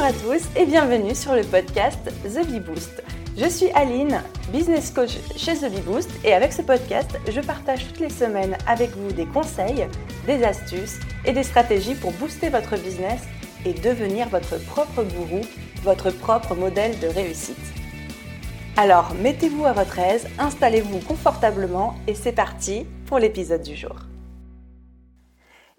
Bonjour 0.00 0.16
à 0.16 0.34
tous 0.34 0.48
et 0.56 0.64
bienvenue 0.64 1.14
sur 1.14 1.34
le 1.34 1.42
podcast 1.42 2.10
The 2.24 2.46
Bee 2.46 2.60
Boost. 2.60 3.02
Je 3.36 3.46
suis 3.46 3.70
Aline, 3.72 4.22
business 4.50 4.90
coach 4.90 5.18
chez 5.36 5.52
The 5.56 5.70
Bee 5.70 5.82
Boost 5.82 6.10
et 6.24 6.32
avec 6.32 6.54
ce 6.54 6.62
podcast, 6.62 7.10
je 7.30 7.40
partage 7.42 7.86
toutes 7.86 7.98
les 7.98 8.08
semaines 8.08 8.56
avec 8.66 8.92
vous 8.92 9.12
des 9.12 9.26
conseils, 9.26 9.86
des 10.26 10.42
astuces 10.42 11.00
et 11.26 11.32
des 11.32 11.42
stratégies 11.42 11.96
pour 11.96 12.12
booster 12.12 12.48
votre 12.48 12.78
business 12.78 13.20
et 13.66 13.74
devenir 13.74 14.30
votre 14.30 14.58
propre 14.68 15.02
gourou, 15.02 15.42
votre 15.82 16.10
propre 16.10 16.54
modèle 16.54 16.98
de 17.00 17.08
réussite. 17.08 17.58
Alors, 18.78 19.12
mettez-vous 19.20 19.66
à 19.66 19.74
votre 19.74 19.98
aise, 19.98 20.26
installez-vous 20.38 21.00
confortablement 21.00 21.94
et 22.06 22.14
c'est 22.14 22.32
parti 22.32 22.86
pour 23.04 23.18
l'épisode 23.18 23.62
du 23.62 23.76
jour. 23.76 23.96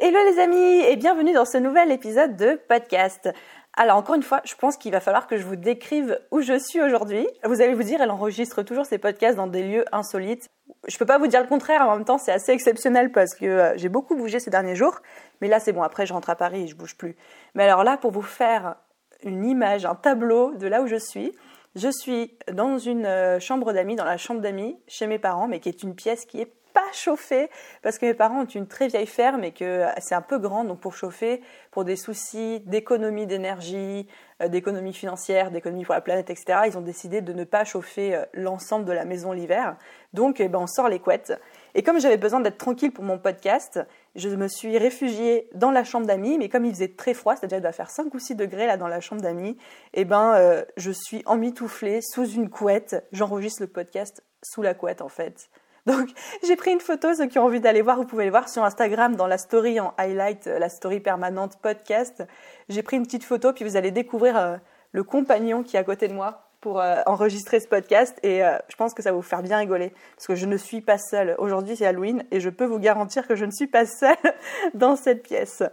Hello 0.04 0.18
les 0.32 0.40
amis 0.40 0.82
et 0.90 0.96
bienvenue 0.96 1.32
dans 1.32 1.46
ce 1.46 1.60
nouvel 1.60 1.92
épisode 1.92 2.36
de 2.36 2.60
podcast. 2.68 3.32
Alors 3.74 3.98
encore 3.98 4.16
une 4.16 4.24
fois, 4.24 4.42
je 4.44 4.54
pense 4.56 4.76
qu'il 4.76 4.92
va 4.92 5.00
falloir 5.00 5.28
que 5.28 5.38
je 5.38 5.46
vous 5.46 5.56
décrive 5.56 6.20
où 6.32 6.42
je 6.42 6.60
suis 6.60 6.82
aujourd'hui. 6.82 7.26
Vous 7.46 7.62
allez 7.62 7.74
vous 7.74 7.84
dire, 7.84 8.02
elle 8.02 8.12
enregistre 8.12 8.64
toujours 8.64 8.86
ses 8.86 8.98
podcasts 8.98 9.38
dans 9.38 9.48
des 9.48 9.64
lieux 9.64 9.86
insolites. 9.94 10.50
Je 10.88 10.98
peux 10.98 11.06
pas 11.06 11.18
vous 11.18 11.28
dire 11.28 11.42
le 11.42 11.48
contraire, 11.48 11.82
en 11.88 11.96
même 11.96 12.06
temps 12.06 12.18
c'est 12.18 12.34
assez 12.34 12.52
exceptionnel 12.52 13.12
parce 13.12 13.34
que 13.34 13.46
euh, 13.46 13.78
j'ai 13.78 13.88
beaucoup 13.88 14.16
bougé 14.16 14.40
ces 14.40 14.50
derniers 14.50 14.76
jours. 14.76 15.00
Mais 15.40 15.48
là 15.48 15.60
c'est 15.60 15.72
bon, 15.72 15.84
après 15.84 16.06
je 16.06 16.14
rentre 16.14 16.30
à 16.30 16.36
Paris 16.36 16.64
et 16.64 16.68
je 16.68 16.76
bouge 16.76 16.98
plus. 16.98 17.16
Mais 17.56 17.64
alors 17.64 17.84
là, 17.84 17.98
pour 17.98 18.12
vous 18.12 18.22
faire 18.22 18.76
une 19.24 19.46
image, 19.46 19.86
un 19.86 19.96
tableau 19.96 20.54
de 20.56 20.68
là 20.68 20.82
où 20.82 20.88
je 20.88 20.98
suis, 20.98 21.32
je 21.76 21.90
suis 21.90 22.38
dans 22.52 22.78
une 22.78 23.06
euh, 23.06 23.40
chambre 23.40 23.72
d'amis, 23.72 23.96
dans 23.96 24.04
la 24.04 24.18
chambre 24.18 24.42
d'amis 24.42 24.78
chez 24.88 25.08
mes 25.08 25.20
parents, 25.20 25.48
mais 25.48 25.60
qui 25.62 25.70
est 25.70 25.84
une 25.84 25.96
pièce 25.96 26.26
qui 26.26 26.42
est 26.42 26.52
pas 26.74 26.86
chauffer 26.94 27.50
parce 27.82 27.98
que 27.98 28.06
mes 28.06 28.14
parents 28.14 28.42
ont 28.42 28.46
une 28.46 28.68
très 28.68 28.88
vieille 28.88 29.08
ferme 29.08 29.44
et 29.44 29.52
que 29.52 29.86
c'est 30.00 30.16
un 30.16 30.22
peu 30.22 30.40
grand 30.40 30.64
donc 30.64 30.80
pour 30.80 30.96
chauffer 30.96 31.42
pour 31.72 31.86
des 31.86 31.96
soucis 31.96 32.60
d'économie 32.66 33.26
d'énergie, 33.26 34.08
euh, 34.42 34.48
d'économie 34.48 34.94
financière, 34.94 35.52
d'économie 35.52 35.86
pour 35.86 35.94
la 35.94 36.02
planète, 36.02 36.30
etc. 36.30 36.60
Ils 36.68 36.78
ont 36.78 36.82
décidé 36.82 37.22
de 37.22 37.34
ne 37.34 37.44
pas 37.44 37.64
chauffer 37.64 38.16
euh, 38.16 38.26
l'ensemble 38.34 38.86
de 38.86 38.92
la 38.92 39.06
maison 39.06 39.32
l'hiver. 39.32 39.78
Donc 40.14 40.40
eh 40.40 40.50
ben, 40.50 40.60
on 40.60 40.68
sort 40.68 40.90
les 40.90 41.00
couettes. 41.00 41.34
Et 41.74 41.84
comme 41.84 42.00
j'avais 42.00 42.18
besoin 42.18 42.42
d'être 42.42 42.58
tranquille 42.58 42.92
pour 42.92 43.04
mon 43.04 43.18
podcast, 43.18 43.80
je 44.16 44.28
me 44.30 44.48
suis 44.48 44.78
réfugiée 44.78 45.50
dans 45.54 45.72
la 45.72 45.84
chambre 45.84 46.06
d'amis, 46.06 46.38
mais 46.38 46.50
comme 46.50 46.66
il 46.66 46.74
faisait 46.74 46.90
très 46.90 47.14
froid, 47.14 47.36
c'est-à-dire 47.36 47.60
il 47.60 47.62
doit 47.62 47.72
faire 47.72 47.90
5 47.90 48.14
ou 48.14 48.20
6 48.20 48.36
degrés 48.36 48.68
là 48.68 48.76
dans 48.76 48.90
la 48.90 49.00
chambre 49.00 49.22
d'amis, 49.22 49.58
eh 49.94 50.04
ben 50.04 50.34
euh, 50.36 50.64
je 50.76 50.92
suis 50.92 51.24
emmitouflée 51.26 52.02
sous 52.02 52.26
une 52.26 52.50
couette. 52.50 53.06
J'enregistre 53.14 53.62
le 53.62 53.68
podcast 53.68 54.24
sous 54.44 54.62
la 54.62 54.74
couette 54.74 55.02
en 55.02 55.10
fait. 55.10 55.50
Donc 55.86 56.10
j'ai 56.48 56.56
pris 56.56 56.72
une 56.72 56.80
photo, 56.80 57.14
ceux 57.14 57.28
qui 57.28 57.40
ont 57.40 57.46
envie 57.46 57.60
d'aller 57.60 57.82
voir, 57.82 57.98
vous 57.98 58.06
pouvez 58.06 58.26
le 58.26 58.32
voir 58.32 58.50
sur 58.50 58.64
Instagram 58.64 59.16
dans 59.16 59.28
la 59.28 59.38
story 59.38 59.80
en 59.80 59.94
highlight, 59.98 60.48
euh, 60.48 60.60
la 60.60 60.70
story 60.70 61.00
permanente 61.00 61.58
podcast. 61.62 62.24
J'ai 62.70 62.84
pris 62.84 62.98
une 62.98 63.04
petite 63.04 63.24
photo, 63.24 63.54
puis 63.54 63.66
vous 63.66 63.78
allez 63.78 63.92
découvrir 63.92 64.38
euh, 64.38 64.58
le 64.92 65.04
compagnon 65.04 65.64
qui 65.64 65.78
est 65.78 65.80
à 65.80 65.84
côté 65.84 66.08
de 66.08 66.14
moi 66.14 66.48
pour 66.60 66.80
euh, 66.80 66.98
enregistrer 67.08 67.60
ce 67.60 67.68
podcast 67.68 68.20
et 68.22 68.42
je 68.42 68.76
pense 68.76 68.94
que 68.94 69.02
ça 69.02 69.10
va 69.10 69.16
vous 69.16 69.24
faire 69.24 69.42
bien 69.42 69.58
rigoler 69.58 69.92
parce 70.16 70.28
que 70.28 70.36
je 70.36 70.46
ne 70.46 70.58
suis 70.58 70.82
pas 70.82 71.00
seule. 71.00 71.34
Aujourd'hui 71.40 71.76
c'est 71.76 71.88
Halloween 71.88 72.24
et 72.30 72.40
je 72.40 72.52
peux 72.52 72.66
vous 72.66 72.78
garantir 72.78 73.28
que 73.28 73.36
je 73.36 73.46
ne 73.46 73.52
suis 73.52 73.66
pas 73.66 73.88
seule 73.88 74.16
dans 74.76 74.96
cette 74.96 75.24
pièce. 75.24 75.64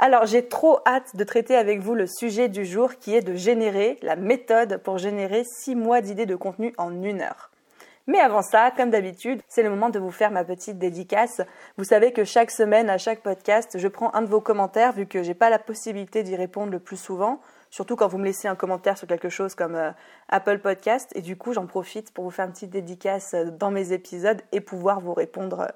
Alors 0.00 0.26
j'ai 0.26 0.48
trop 0.48 0.80
hâte 0.86 1.14
de 1.14 1.22
traiter 1.22 1.54
avec 1.54 1.78
vous 1.78 1.94
le 1.94 2.08
sujet 2.08 2.48
du 2.48 2.64
jour 2.64 2.96
qui 2.96 3.14
est 3.14 3.20
de 3.20 3.34
générer 3.34 3.96
la 4.02 4.16
méthode 4.16 4.78
pour 4.78 4.98
générer 4.98 5.44
6 5.44 5.76
mois 5.76 6.00
d'idées 6.00 6.26
de 6.26 6.34
contenu 6.34 6.74
en 6.78 7.00
une 7.00 7.20
heure. 7.20 7.51
Mais 8.08 8.18
avant 8.18 8.42
ça, 8.42 8.72
comme 8.76 8.90
d'habitude, 8.90 9.40
c'est 9.46 9.62
le 9.62 9.70
moment 9.70 9.88
de 9.88 10.00
vous 10.00 10.10
faire 10.10 10.32
ma 10.32 10.44
petite 10.44 10.78
dédicace. 10.78 11.40
Vous 11.78 11.84
savez 11.84 12.12
que 12.12 12.24
chaque 12.24 12.50
semaine, 12.50 12.90
à 12.90 12.98
chaque 12.98 13.20
podcast, 13.20 13.78
je 13.78 13.88
prends 13.88 14.12
un 14.14 14.22
de 14.22 14.26
vos 14.26 14.40
commentaires 14.40 14.92
vu 14.92 15.06
que 15.06 15.22
j'ai 15.22 15.34
pas 15.34 15.50
la 15.50 15.60
possibilité 15.60 16.24
d'y 16.24 16.34
répondre 16.34 16.72
le 16.72 16.80
plus 16.80 16.96
souvent, 16.96 17.40
surtout 17.70 17.94
quand 17.94 18.08
vous 18.08 18.18
me 18.18 18.24
laissez 18.24 18.48
un 18.48 18.56
commentaire 18.56 18.98
sur 18.98 19.06
quelque 19.06 19.28
chose 19.28 19.54
comme 19.54 19.76
euh, 19.76 19.92
Apple 20.28 20.58
Podcast. 20.58 21.12
Et 21.14 21.20
du 21.20 21.36
coup, 21.36 21.52
j'en 21.52 21.66
profite 21.66 22.12
pour 22.12 22.24
vous 22.24 22.30
faire 22.30 22.46
une 22.46 22.52
petite 22.52 22.70
dédicace 22.70 23.34
euh, 23.34 23.50
dans 23.50 23.70
mes 23.70 23.92
épisodes 23.92 24.42
et 24.50 24.60
pouvoir 24.60 25.00
vous 25.00 25.14
répondre. 25.14 25.60
Euh, 25.60 25.68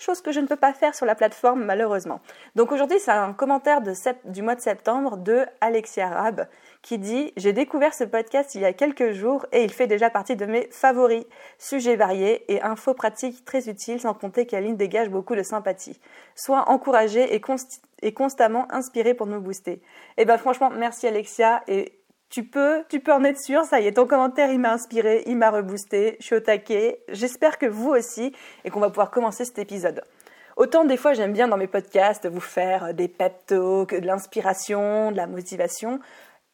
chose 0.00 0.20
que 0.22 0.32
je 0.32 0.40
ne 0.40 0.46
peux 0.46 0.56
pas 0.56 0.72
faire 0.72 0.94
sur 0.94 1.06
la 1.06 1.14
plateforme 1.14 1.64
malheureusement. 1.64 2.20
Donc 2.54 2.72
aujourd'hui, 2.72 2.98
c'est 2.98 3.10
un 3.10 3.32
commentaire 3.32 3.80
du 4.24 4.42
mois 4.42 4.54
de 4.54 4.60
septembre 4.60 5.16
de 5.16 5.44
Alexia 5.60 6.08
Rab 6.08 6.46
qui 6.82 6.98
dit 6.98 7.32
J'ai 7.36 7.52
découvert 7.52 7.94
ce 7.94 8.04
podcast 8.04 8.54
il 8.54 8.62
y 8.62 8.64
a 8.64 8.72
quelques 8.72 9.12
jours 9.12 9.46
et 9.52 9.64
il 9.64 9.72
fait 9.72 9.86
déjà 9.86 10.10
partie 10.10 10.36
de 10.36 10.46
mes 10.46 10.68
favoris. 10.70 11.24
Sujets 11.58 11.96
variés 11.96 12.44
et 12.52 12.62
infos 12.62 12.94
pratiques 12.94 13.44
très 13.44 13.68
utiles, 13.68 14.00
sans 14.00 14.14
compter 14.14 14.46
qu'Aline 14.46 14.76
dégage 14.76 15.08
beaucoup 15.08 15.34
de 15.34 15.42
sympathie. 15.42 16.00
Sois 16.34 16.68
encouragé 16.68 17.34
et, 17.34 18.12
constamment 18.12 18.66
inspiré 18.72 19.14
pour 19.14 19.26
nous 19.26 19.40
booster. 19.40 19.72
Et 19.72 19.82
eh 20.18 20.24
ben 20.24 20.38
franchement, 20.38 20.70
merci 20.70 21.06
Alexia 21.06 21.62
et 21.68 22.00
tu 22.30 22.44
peux, 22.44 22.84
tu 22.88 23.00
peux 23.00 23.12
en 23.12 23.24
être 23.24 23.40
sûr, 23.40 23.64
ça 23.64 23.80
y 23.80 23.88
est, 23.88 23.92
ton 23.92 24.06
commentaire, 24.06 24.52
il 24.52 24.60
m'a 24.60 24.72
inspiré, 24.72 25.24
il 25.26 25.36
m'a 25.36 25.50
reboosté, 25.50 26.16
je 26.20 26.26
suis 26.26 26.36
au 26.36 26.40
taquet. 26.40 27.02
J'espère 27.08 27.58
que 27.58 27.66
vous 27.66 27.90
aussi 27.90 28.32
et 28.64 28.70
qu'on 28.70 28.78
va 28.78 28.88
pouvoir 28.88 29.10
commencer 29.10 29.44
cet 29.44 29.58
épisode. 29.58 30.04
Autant 30.56 30.84
des 30.84 30.96
fois 30.96 31.12
j'aime 31.14 31.32
bien 31.32 31.48
dans 31.48 31.56
mes 31.56 31.66
podcasts 31.66 32.26
vous 32.26 32.40
faire 32.40 32.92
des 32.94 33.08
pep 33.08 33.46
talks, 33.46 33.98
de 33.98 34.06
l'inspiration, 34.06 35.10
de 35.10 35.16
la 35.16 35.26
motivation. 35.26 36.00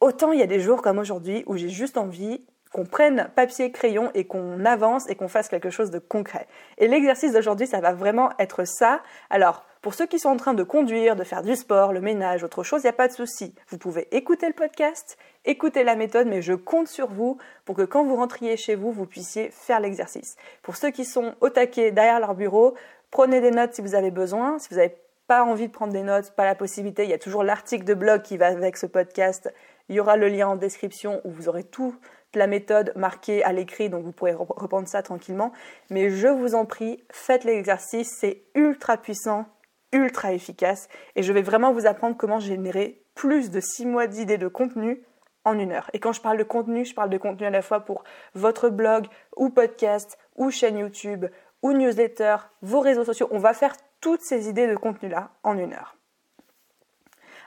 Autant 0.01 0.33
il 0.33 0.41
y 0.41 0.43
a 0.43 0.47
des 0.47 0.61
jours 0.61 0.83
comme 0.83 0.99
aujourd'hui 0.99 1.43
où 1.47 1.57
j'ai 1.57 1.69
juste 1.69 1.97
envie 1.97 2.45
qu'on 2.73 2.85
prenne 2.85 3.31
papier, 3.35 3.73
crayon 3.73 4.11
et 4.15 4.27
qu'on 4.27 4.65
avance 4.67 5.09
et 5.09 5.15
qu'on 5.15 5.29
fasse 5.29 5.49
quelque 5.49 5.71
chose 5.71 5.91
de 5.91 5.99
concret. 5.99 6.47
Et 6.77 6.89
l'exercice 6.89 7.33
d'aujourd'hui, 7.33 7.67
ça 7.67 7.81
va 7.81 7.95
vraiment 7.95 8.31
être 8.39 8.65
ça. 8.67 9.01
Alors, 9.31 9.65
pour 9.81 9.95
ceux 9.95 10.07
qui 10.07 10.19
sont 10.19 10.29
en 10.29 10.37
train 10.37 10.53
de 10.53 10.65
conduire, 10.65 11.17
de 11.17 11.25
faire 11.25 11.43
du 11.43 11.57
sport, 11.57 11.93
le 11.93 12.01
ménage, 12.01 12.43
autre 12.43 12.65
chose, 12.65 12.83
il 12.83 12.87
n'y 12.87 12.91
a 12.91 12.93
pas 12.93 13.09
de 13.09 13.13
souci. 13.13 13.55
Vous 13.69 13.79
pouvez 13.79 14.09
écouter 14.15 14.49
le 14.49 14.53
podcast, 14.53 15.17
écouter 15.45 15.85
la 15.85 15.97
méthode, 15.97 16.27
mais 16.27 16.43
je 16.43 16.53
compte 16.53 16.89
sur 16.89 17.09
vous 17.09 17.39
pour 17.65 17.77
que 17.77 17.83
quand 17.83 18.05
vous 18.05 18.17
rentriez 18.17 18.57
chez 18.57 18.75
vous, 18.75 18.93
vous 18.93 19.07
puissiez 19.07 19.51
faire 19.51 19.81
l'exercice. 19.81 20.37
Pour 20.63 20.77
ceux 20.77 20.91
qui 20.91 21.05
sont 21.05 21.35
au 21.41 21.49
taquet 21.49 21.93
derrière 21.93 22.21
leur 22.21 22.35
bureau, 22.35 22.75
prenez 23.11 23.41
des 23.41 23.53
notes 23.53 23.75
si 23.75 23.81
vous 23.81 23.95
avez 23.95 24.11
besoin. 24.11 24.59
Si 24.59 24.69
vous 24.71 24.77
n'avez 24.77 24.97
pas 25.29 25.45
envie 25.45 25.69
de 25.69 25.73
prendre 25.73 25.93
des 25.93 26.03
notes, 26.03 26.33
pas 26.33 26.45
la 26.45 26.55
possibilité, 26.55 27.05
il 27.05 27.11
y 27.11 27.15
a 27.15 27.19
toujours 27.19 27.45
l'article 27.45 27.85
de 27.85 27.95
blog 27.95 28.23
qui 28.23 28.37
va 28.37 28.49
avec 28.49 28.77
ce 28.77 28.87
podcast 28.87 29.53
il 29.89 29.97
y 29.97 30.01
aura 30.01 30.17
le 30.17 30.29
lien 30.29 30.49
en 30.49 30.57
description 30.57 31.21
où 31.25 31.31
vous 31.31 31.49
aurez 31.49 31.65
toute 31.65 32.01
la 32.35 32.47
méthode 32.47 32.93
marquée 32.97 33.43
à 33.45 33.53
l'écrit, 33.53 33.89
donc 33.89 34.05
vous 34.05 34.13
pourrez 34.13 34.35
reprendre 34.35 34.89
ça 34.89 35.03
tranquillement. 35.03 35.53
Mais 35.91 36.11
je 36.11 36.29
vous 36.29 36.55
en 36.55 36.67
prie, 36.67 37.03
faites 37.11 37.45
l'exercice, 37.45 38.15
c'est 38.21 38.43
ultra 38.55 38.97
puissant, 38.97 39.47
ultra 39.93 40.33
efficace, 40.33 40.89
et 41.15 41.23
je 41.23 41.33
vais 41.33 41.43
vraiment 41.43 41.73
vous 41.73 41.87
apprendre 41.87 42.17
comment 42.17 42.39
générer 42.39 43.03
plus 43.15 43.51
de 43.51 43.61
6 43.61 43.87
mois 43.87 44.07
d'idées 44.07 44.39
de 44.39 44.49
contenu 44.49 45.03
en 45.45 45.59
une 45.59 45.73
heure. 45.73 45.89
Et 45.95 46.01
quand 46.01 46.13
je 46.13 46.21
parle 46.21 46.39
de 46.39 46.45
contenu, 46.45 46.85
je 46.85 46.95
parle 46.95 47.09
de 47.09 47.19
contenu 47.19 47.47
à 47.47 47.51
la 47.51 47.63
fois 47.63 47.81
pour 47.81 48.05
votre 48.35 48.69
blog 48.69 49.07
ou 49.37 49.49
podcast 49.49 50.19
ou 50.35 50.51
chaîne 50.51 50.79
YouTube 50.79 51.27
ou 51.63 51.73
newsletter, 51.73 52.37
vos 52.63 52.81
réseaux 52.81 53.05
sociaux. 53.05 53.29
On 53.31 53.39
va 53.39 53.55
faire 53.55 53.75
toutes 54.01 54.21
ces 54.23 54.49
idées 54.49 54.67
de 54.67 54.77
contenu-là 54.77 55.31
en 55.43 55.57
une 55.57 55.73
heure. 55.73 55.96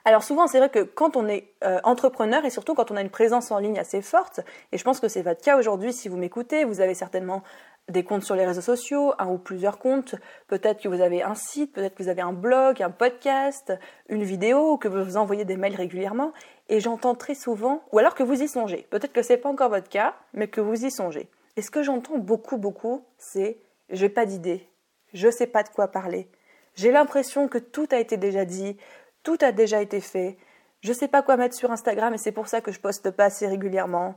Alors 0.06 0.24
souvent, 0.24 0.48
c'est 0.48 0.60
vrai 0.60 0.70
que 0.70 0.84
quand 0.84 1.18
on 1.18 1.28
est 1.28 1.54
euh, 1.64 1.80
entrepreneur 1.84 2.46
et 2.46 2.50
surtout 2.50 2.74
quand 2.74 2.92
on 2.92 2.96
a 2.96 3.02
une 3.02 3.10
présence 3.10 3.52
en 3.52 3.60
ligne 3.60 3.80
assez 3.80 4.02
forte, 4.02 4.40
et 4.72 4.78
je 4.78 4.84
pense 4.84 5.00
que 5.00 5.08
c'est 5.08 5.22
votre 5.22 5.42
cas 5.42 5.58
aujourd'hui 5.58 5.94
si 5.94 6.10
vous 6.10 6.18
m'écoutez, 6.18 6.64
vous 6.64 6.82
avez 6.82 6.94
certainement 6.94 7.44
des 7.90 8.04
comptes 8.04 8.24
sur 8.24 8.36
les 8.36 8.46
réseaux 8.46 8.62
sociaux, 8.62 9.14
un 9.18 9.28
ou 9.28 9.38
plusieurs 9.38 9.80
comptes, 9.80 10.16
peut-être 10.48 10.82
que 10.82 10.88
vous 10.88 11.02
avez 11.02 11.24
un 11.24 11.36
site, 11.36 11.74
peut-être 11.74 11.96
que 11.96 12.04
vous 12.04 12.10
avez 12.10 12.22
un 12.22 12.34
blog, 12.34 12.82
un 12.82 12.92
podcast, 12.92 13.74
une 14.08 14.24
vidéo, 14.24 14.78
que 14.78 14.88
vous 14.88 15.18
envoyez 15.18 15.44
des 15.44 15.58
mails 15.58 15.76
régulièrement, 15.76 16.32
et 16.70 16.80
j'entends 16.80 17.16
très 17.16 17.36
souvent, 17.36 17.84
ou 17.92 17.98
alors 17.98 18.16
que 18.16 18.24
vous 18.24 18.42
y 18.42 18.48
songez, 18.48 18.86
peut-être 18.92 19.14
que 19.14 19.24
ce 19.24 19.34
n'est 19.34 19.40
pas 19.40 19.50
encore 19.50 19.70
votre 19.70 19.90
cas, 19.90 20.16
mais 20.34 20.48
que 20.48 20.62
vous 20.62 20.86
y 20.86 20.92
songez. 20.92 21.30
Et 21.58 21.62
ce 21.62 21.72
que 21.72 21.82
j'entends 21.82 22.20
beaucoup, 22.20 22.58
beaucoup, 22.58 23.04
c'est 23.18 23.58
j'ai 23.90 24.10
pas 24.10 24.26
d'idée, 24.26 24.70
je 25.14 25.30
sais 25.30 25.48
pas 25.48 25.64
de 25.64 25.70
quoi 25.70 25.88
parler, 25.88 26.30
j'ai 26.76 26.92
l'impression 26.92 27.48
que 27.48 27.58
tout 27.58 27.88
a 27.92 28.00
été 28.00 28.18
déjà 28.18 28.46
dit, 28.46 28.78
tout 29.24 29.38
a 29.42 29.52
déjà 29.52 29.82
été 29.82 30.02
fait. 30.02 30.38
Je 30.82 30.90
ne 30.90 30.96
sais 30.96 31.08
pas 31.08 31.22
quoi 31.22 31.38
mettre 31.38 31.56
sur 31.56 31.72
Instagram 31.72 32.14
et 32.14 32.18
c'est 32.18 32.32
pour 32.32 32.48
ça 32.48 32.62
que 32.62 32.72
je 32.72 32.80
poste 32.80 33.12
pas 33.12 33.26
assez 33.26 33.48
régulièrement. 33.48 34.16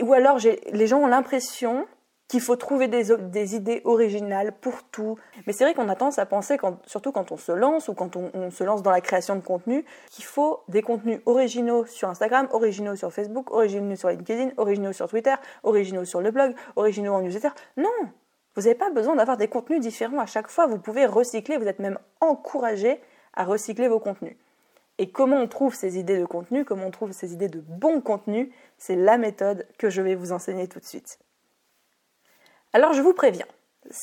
Ou 0.00 0.12
alors 0.12 0.38
les 0.72 0.86
gens 0.86 0.98
ont 0.98 1.06
l'impression 1.06 1.86
qu'il 2.28 2.40
faut 2.40 2.56
trouver 2.56 2.88
des, 2.88 3.54
idées 3.54 3.82
originales 3.84 4.52
pour 4.60 4.82
tout. 4.84 5.16
Mais 5.46 5.52
c'est 5.52 5.64
vrai 5.64 5.74
qu'on 5.74 5.88
a 5.88 5.94
tendance 5.94 6.18
à 6.18 6.26
penser, 6.26 6.56
surtout 6.86 7.12
quand 7.12 7.32
on 7.32 7.36
se 7.36 7.52
lance 7.52 7.88
ou 7.88 7.94
quand 7.94 8.16
on, 8.16 8.50
se 8.50 8.64
lance 8.64 8.82
dans 8.82 8.90
la 8.90 9.00
création 9.00 9.36
de 9.36 9.40
contenu, 9.40 9.84
qu'il 10.10 10.24
faut 10.24 10.60
des 10.68 10.82
contenus 10.82 11.20
originaux 11.26 11.84
sur 11.84 12.08
Instagram, 12.08 12.48
originaux 12.50 12.96
sur 12.96 13.12
Facebook, 13.12 13.50
originaux 13.50 13.96
sur 13.96 14.08
LinkedIn, 14.08 14.52
originaux 14.56 14.92
sur 14.92 15.08
Twitter, 15.08 15.34
originaux 15.62 16.04
sur 16.04 16.20
le 16.20 16.30
blog, 16.30 16.54
originaux 16.76 17.12
en 17.12 17.20
newsletter. 17.20 17.50
Non, 17.76 17.90
vous 18.56 18.62
n'avez 18.62 18.74
pas 18.74 18.90
besoin 18.90 19.16
d'avoir 19.16 19.36
des 19.36 19.48
contenus 19.48 19.80
différents 19.80 20.20
à 20.20 20.26
chaque 20.26 20.48
fois. 20.48 20.66
Vous 20.66 20.78
pouvez 20.78 21.06
recycler, 21.06 21.58
vous 21.58 21.68
êtes 21.68 21.78
même 21.78 21.98
encouragé 22.20 23.00
à 23.34 23.44
recycler 23.44 23.88
vos 23.88 23.98
contenus. 23.98 24.36
Et 24.98 25.10
comment 25.10 25.38
on 25.38 25.48
trouve 25.48 25.74
ces 25.74 25.98
idées 25.98 26.18
de 26.18 26.24
contenu, 26.24 26.64
comment 26.64 26.86
on 26.86 26.90
trouve 26.90 27.12
ces 27.12 27.32
idées 27.32 27.48
de 27.48 27.60
bon 27.60 28.00
contenu, 28.00 28.52
c'est 28.78 28.96
la 28.96 29.18
méthode 29.18 29.66
que 29.78 29.90
je 29.90 30.02
vais 30.02 30.14
vous 30.14 30.32
enseigner 30.32 30.68
tout 30.68 30.78
de 30.78 30.84
suite. 30.84 31.18
Alors 32.72 32.92
je 32.92 33.02
vous 33.02 33.14
préviens, 33.14 33.46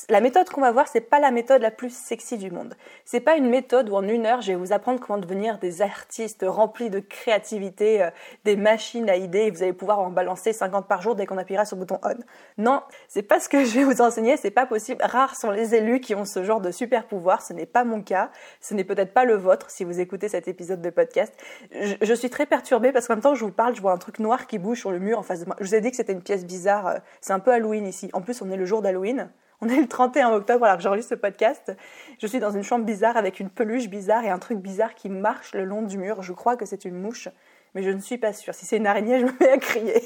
la 0.10 0.22
méthode 0.22 0.50
qu'on 0.50 0.62
va 0.62 0.72
voir, 0.72 0.88
c'est 0.88 1.02
pas 1.02 1.20
la 1.20 1.32
méthode 1.32 1.62
la 1.62 1.72
plus 1.72 1.94
sexy 1.94 2.38
du 2.38 2.52
monde. 2.52 2.76
C'est 3.06 3.20
pas 3.20 3.36
une 3.36 3.50
méthode 3.50 3.90
où 3.90 3.96
en 3.96 4.08
une 4.08 4.26
heure, 4.26 4.42
je 4.42 4.52
vais 4.52 4.56
vous 4.56 4.74
apprendre 4.74 5.00
comment 5.00 5.18
devenir 5.18 5.58
des 5.58 5.82
artistes 5.82 6.46
remplis 6.48 6.90
de 6.90 7.00
créativité, 7.00 8.04
euh, 8.04 8.10
des 8.46 8.56
machines 8.56 9.10
à 9.10 9.16
idées, 9.16 9.46
et 9.46 9.52
vous 9.52 9.64
allez 9.64 9.74
pouvoir 9.74 10.00
en 10.00 10.10
balancer 10.10 10.54
50 10.54 10.88
par 10.88 11.02
jour 11.02 11.16
dès 11.16 11.26
qu'on 11.26 11.38
appuiera 11.38 11.66
sur 11.66 11.78
le 11.78 11.82
bouton 11.82 12.00
on. 12.04 12.16
Non, 12.58 12.82
c'est 13.08 13.24
pas 13.24 13.40
ce 13.40 13.50
que 13.50 13.66
je 13.66 13.80
vais 13.80 13.84
vous 13.84 14.02
enseigner, 14.02 14.38
c'est 14.38 14.52
pas 14.52 14.66
possible. 14.66 15.02
Rares 15.04 15.36
sont 15.36 15.52
les 15.52 15.74
élus 15.74 16.00
qui 16.00 16.14
ont 16.14 16.26
ce 16.26 16.44
genre 16.44 16.62
de 16.62 16.72
super 16.72 17.08
pouvoir, 17.08 17.42
ce 17.42 17.54
n'est 17.54 17.66
pas 17.66 17.84
mon 17.84 18.02
cas, 18.02 18.30
ce 18.60 18.74
n'est 18.74 18.84
peut-être 18.84 19.14
pas 19.14 19.26
le 19.26 19.36
vôtre 19.36 19.72
si 19.72 19.84
vous 19.84 20.00
écoutez 20.00 20.30
cet 20.30 20.48
épisode 20.48 20.82
de 20.82 20.90
podcast. 20.90 21.34
Je, 21.72 21.96
je 22.02 22.14
suis 22.14 22.30
très 22.30 22.46
perturbée 22.46 22.92
parce 22.92 23.08
qu'en 23.08 23.16
même 23.16 23.24
temps, 23.24 23.36
je 23.36 23.44
vous 23.44 23.52
parle, 23.52 23.76
je 23.76 23.82
vois 23.82 23.94
un 23.94 23.98
truc 23.98 24.20
noir 24.20 24.46
qui 24.46 24.60
bouge 24.60 24.80
sur 24.80 24.92
le 24.92 25.00
mur 25.00 25.18
en 25.18 25.24
face 25.24 25.40
de 25.42 25.46
moi. 25.46 25.56
Je 25.60 25.66
vous 25.66 25.76
ai 25.76 25.82
dit 25.82 25.90
que 25.90 25.98
c'était 25.98 26.14
une 26.14 26.22
pièce 26.22 26.46
bizarre, 26.46 26.88
euh, 26.88 26.98
c'est 27.20 27.34
un 27.34 27.40
peu 27.40 27.52
Halloween 27.52 27.88
ici. 27.88 28.10
En 28.14 28.22
plus, 28.22 28.42
on 28.42 28.52
est 28.52 28.58
le 28.58 28.66
jour 28.66 28.82
d'Halloween. 28.82 29.30
On 29.64 29.70
est 29.70 29.80
le 29.80 29.88
31 29.88 30.32
octobre 30.34 30.66
alors 30.66 30.78
que 30.78 30.84
j'enregistre 30.84 31.12
ce 31.12 31.20
podcast. 31.20 31.72
Je 32.20 32.26
suis 32.26 32.40
dans 32.40 32.50
une 32.50 32.64
chambre 32.64 32.84
bizarre 32.84 33.16
avec 33.16 33.40
une 33.40 33.50
peluche 33.50 33.90
bizarre 33.90 34.24
et 34.24 34.30
un 34.30 34.40
truc 34.40 34.58
bizarre 34.58 34.96
qui 34.96 35.08
marche 35.08 35.54
le 35.54 35.66
long 35.66 35.84
du 35.84 36.00
mur. 36.00 36.24
Je 36.24 36.34
crois 36.34 36.58
que 36.58 36.66
c'est 36.66 36.84
une 36.84 36.96
mouche, 36.96 37.30
mais 37.76 37.84
je 37.84 37.92
ne 37.92 38.00
suis 38.00 38.18
pas 38.18 38.34
sûre. 38.34 38.56
Si 38.56 38.66
c'est 38.66 38.78
une 38.78 38.88
araignée, 38.88 39.20
je 39.20 39.26
me 39.26 39.32
mets 39.40 39.50
à 39.50 39.58
crier. 39.60 40.02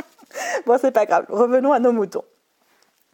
bon, 0.66 0.76
c'est 0.78 0.92
pas 0.92 1.06
grave. 1.06 1.24
Revenons 1.30 1.72
à 1.72 1.78
nos 1.78 1.92
moutons. 1.92 2.24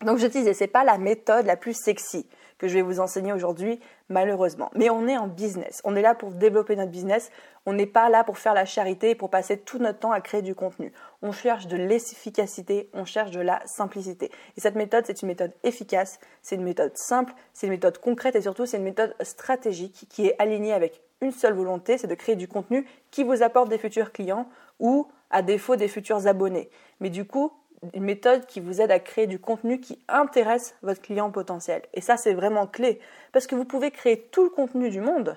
Donc 0.04 0.18
je 0.18 0.26
disais, 0.26 0.54
c'est 0.54 0.68
pas 0.68 0.84
la 0.84 0.96
méthode 0.96 1.46
la 1.46 1.56
plus 1.56 1.74
sexy 1.74 2.26
que 2.58 2.68
je 2.68 2.74
vais 2.74 2.82
vous 2.82 3.00
enseigner 3.00 3.32
aujourd'hui, 3.32 3.80
malheureusement. 4.08 4.70
Mais 4.74 4.90
on 4.90 5.06
est 5.06 5.16
en 5.16 5.28
business. 5.28 5.80
On 5.84 5.96
est 5.96 6.02
là 6.02 6.14
pour 6.14 6.30
développer 6.32 6.76
notre 6.76 6.90
business. 6.90 7.30
On 7.66 7.72
n'est 7.72 7.86
pas 7.86 8.08
là 8.08 8.24
pour 8.24 8.38
faire 8.38 8.54
la 8.54 8.64
charité 8.64 9.10
et 9.10 9.14
pour 9.14 9.30
passer 9.30 9.58
tout 9.58 9.78
notre 9.78 10.00
temps 10.00 10.12
à 10.12 10.20
créer 10.20 10.42
du 10.42 10.54
contenu. 10.54 10.92
On 11.22 11.32
cherche 11.32 11.68
de 11.68 11.76
l'efficacité, 11.76 12.90
on 12.92 13.04
cherche 13.04 13.30
de 13.30 13.40
la 13.40 13.60
simplicité. 13.66 14.30
Et 14.56 14.60
cette 14.60 14.74
méthode, 14.74 15.04
c'est 15.06 15.22
une 15.22 15.28
méthode 15.28 15.52
efficace, 15.62 16.18
c'est 16.42 16.56
une 16.56 16.64
méthode 16.64 16.96
simple, 16.96 17.32
c'est 17.52 17.66
une 17.66 17.72
méthode 17.72 17.98
concrète 17.98 18.34
et 18.34 18.42
surtout, 18.42 18.66
c'est 18.66 18.78
une 18.78 18.84
méthode 18.84 19.14
stratégique 19.20 20.06
qui 20.08 20.26
est 20.26 20.34
alignée 20.40 20.72
avec 20.72 21.02
une 21.20 21.32
seule 21.32 21.54
volonté, 21.54 21.98
c'est 21.98 22.06
de 22.06 22.14
créer 22.14 22.36
du 22.36 22.46
contenu 22.46 22.86
qui 23.10 23.24
vous 23.24 23.42
apporte 23.42 23.68
des 23.68 23.78
futurs 23.78 24.12
clients 24.12 24.48
ou, 24.78 25.08
à 25.30 25.42
défaut, 25.42 25.76
des 25.76 25.88
futurs 25.88 26.26
abonnés. 26.26 26.70
Mais 27.00 27.10
du 27.10 27.24
coup, 27.24 27.52
une 27.94 28.04
méthode 28.04 28.46
qui 28.46 28.60
vous 28.60 28.80
aide 28.80 28.90
à 28.90 28.98
créer 28.98 29.26
du 29.26 29.38
contenu 29.38 29.80
qui 29.80 29.98
intéresse 30.08 30.74
votre 30.82 31.00
client 31.00 31.30
potentiel. 31.30 31.82
Et 31.94 32.00
ça, 32.00 32.16
c'est 32.16 32.34
vraiment 32.34 32.66
clé. 32.66 33.00
Parce 33.32 33.46
que 33.46 33.54
vous 33.54 33.64
pouvez 33.64 33.90
créer 33.90 34.28
tout 34.32 34.44
le 34.44 34.50
contenu 34.50 34.90
du 34.90 35.00
monde. 35.00 35.36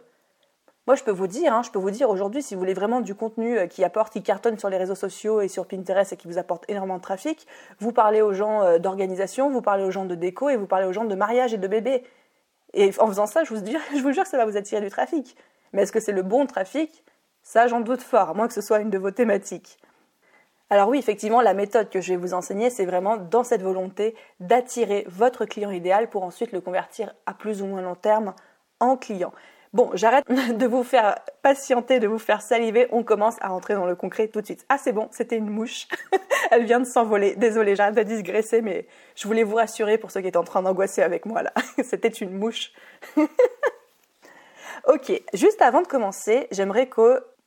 Moi, 0.87 0.95
je 0.95 1.03
peux 1.03 1.11
vous 1.11 1.27
dire, 1.27 1.53
hein, 1.53 1.61
je 1.63 1.69
peux 1.69 1.77
vous 1.77 1.91
dire 1.91 2.09
aujourd'hui, 2.09 2.41
si 2.41 2.55
vous 2.55 2.59
voulez 2.59 2.73
vraiment 2.73 3.01
du 3.01 3.13
contenu 3.13 3.57
euh, 3.57 3.67
qui 3.67 3.83
apporte, 3.83 4.11
qui 4.11 4.23
cartonne 4.23 4.57
sur 4.57 4.67
les 4.69 4.77
réseaux 4.77 4.95
sociaux 4.95 5.39
et 5.39 5.47
sur 5.47 5.67
Pinterest 5.67 6.11
et 6.11 6.17
qui 6.17 6.27
vous 6.27 6.39
apporte 6.39 6.65
énormément 6.67 6.97
de 6.97 7.03
trafic, 7.03 7.45
vous 7.79 7.91
parlez 7.91 8.21
aux 8.23 8.33
gens 8.33 8.63
euh, 8.63 8.79
d'organisation, 8.79 9.51
vous 9.51 9.61
parlez 9.61 9.83
aux 9.83 9.91
gens 9.91 10.05
de 10.05 10.15
déco 10.15 10.49
et 10.49 10.57
vous 10.57 10.65
parlez 10.65 10.87
aux 10.87 10.93
gens 10.93 11.05
de 11.05 11.13
mariage 11.13 11.53
et 11.53 11.57
de 11.57 11.67
bébé. 11.67 12.03
Et 12.73 12.91
en 12.99 13.07
faisant 13.07 13.27
ça, 13.27 13.43
je 13.43 13.53
vous, 13.53 13.61
dis, 13.61 13.77
je 13.95 14.01
vous 14.01 14.11
jure 14.11 14.23
que 14.23 14.29
ça 14.29 14.37
va 14.37 14.45
vous 14.45 14.57
attirer 14.57 14.81
du 14.81 14.89
trafic. 14.89 15.37
Mais 15.71 15.83
est-ce 15.83 15.91
que 15.91 15.99
c'est 15.99 16.11
le 16.11 16.23
bon 16.23 16.47
trafic? 16.47 17.03
Ça, 17.43 17.67
j'en 17.67 17.81
doute 17.81 18.01
fort, 18.01 18.29
à 18.29 18.33
moins 18.33 18.47
que 18.47 18.53
ce 18.53 18.61
soit 18.61 18.79
une 18.79 18.89
de 18.89 18.97
vos 18.97 19.11
thématiques. 19.11 19.77
Alors 20.71 20.87
oui, 20.87 20.97
effectivement, 20.97 21.41
la 21.41 21.53
méthode 21.53 21.89
que 21.89 21.99
je 21.99 22.13
vais 22.13 22.17
vous 22.17 22.33
enseigner, 22.33 22.69
c'est 22.69 22.85
vraiment 22.85 23.17
dans 23.17 23.43
cette 23.43 23.61
volonté 23.61 24.15
d'attirer 24.39 25.05
votre 25.09 25.43
client 25.43 25.69
idéal 25.69 26.09
pour 26.09 26.23
ensuite 26.23 26.53
le 26.53 26.61
convertir 26.61 27.13
à 27.25 27.33
plus 27.33 27.61
ou 27.61 27.65
moins 27.65 27.81
long 27.81 27.95
terme 27.95 28.33
en 28.79 28.95
client. 28.95 29.33
Bon, 29.73 29.89
j'arrête 29.95 30.23
de 30.57 30.65
vous 30.65 30.85
faire 30.85 31.19
patienter, 31.41 31.99
de 31.99 32.07
vous 32.07 32.19
faire 32.19 32.41
saliver. 32.41 32.87
On 32.91 33.03
commence 33.03 33.35
à 33.41 33.49
rentrer 33.49 33.73
dans 33.73 33.85
le 33.85 33.97
concret 33.97 34.29
tout 34.29 34.39
de 34.39 34.45
suite. 34.45 34.65
Ah, 34.69 34.77
c'est 34.77 34.93
bon, 34.93 35.09
c'était 35.11 35.35
une 35.35 35.49
mouche. 35.49 35.89
Elle 36.51 36.63
vient 36.63 36.79
de 36.79 36.85
s'envoler. 36.85 37.35
Désolée, 37.35 37.75
j'arrête 37.75 37.95
de 37.95 38.03
digresser, 38.03 38.61
mais 38.61 38.87
je 39.17 39.27
voulais 39.27 39.43
vous 39.43 39.55
rassurer 39.55 39.97
pour 39.97 40.09
ceux 40.09 40.21
qui 40.21 40.27
étaient 40.27 40.37
en 40.37 40.45
train 40.45 40.61
d'angoisser 40.61 41.01
avec 41.01 41.25
moi 41.25 41.43
là. 41.43 41.51
c'était 41.83 42.07
une 42.07 42.31
mouche. 42.31 42.71
ok, 44.87 45.21
juste 45.33 45.61
avant 45.61 45.81
de 45.81 45.87
commencer, 45.87 46.47
j'aimerais 46.51 46.87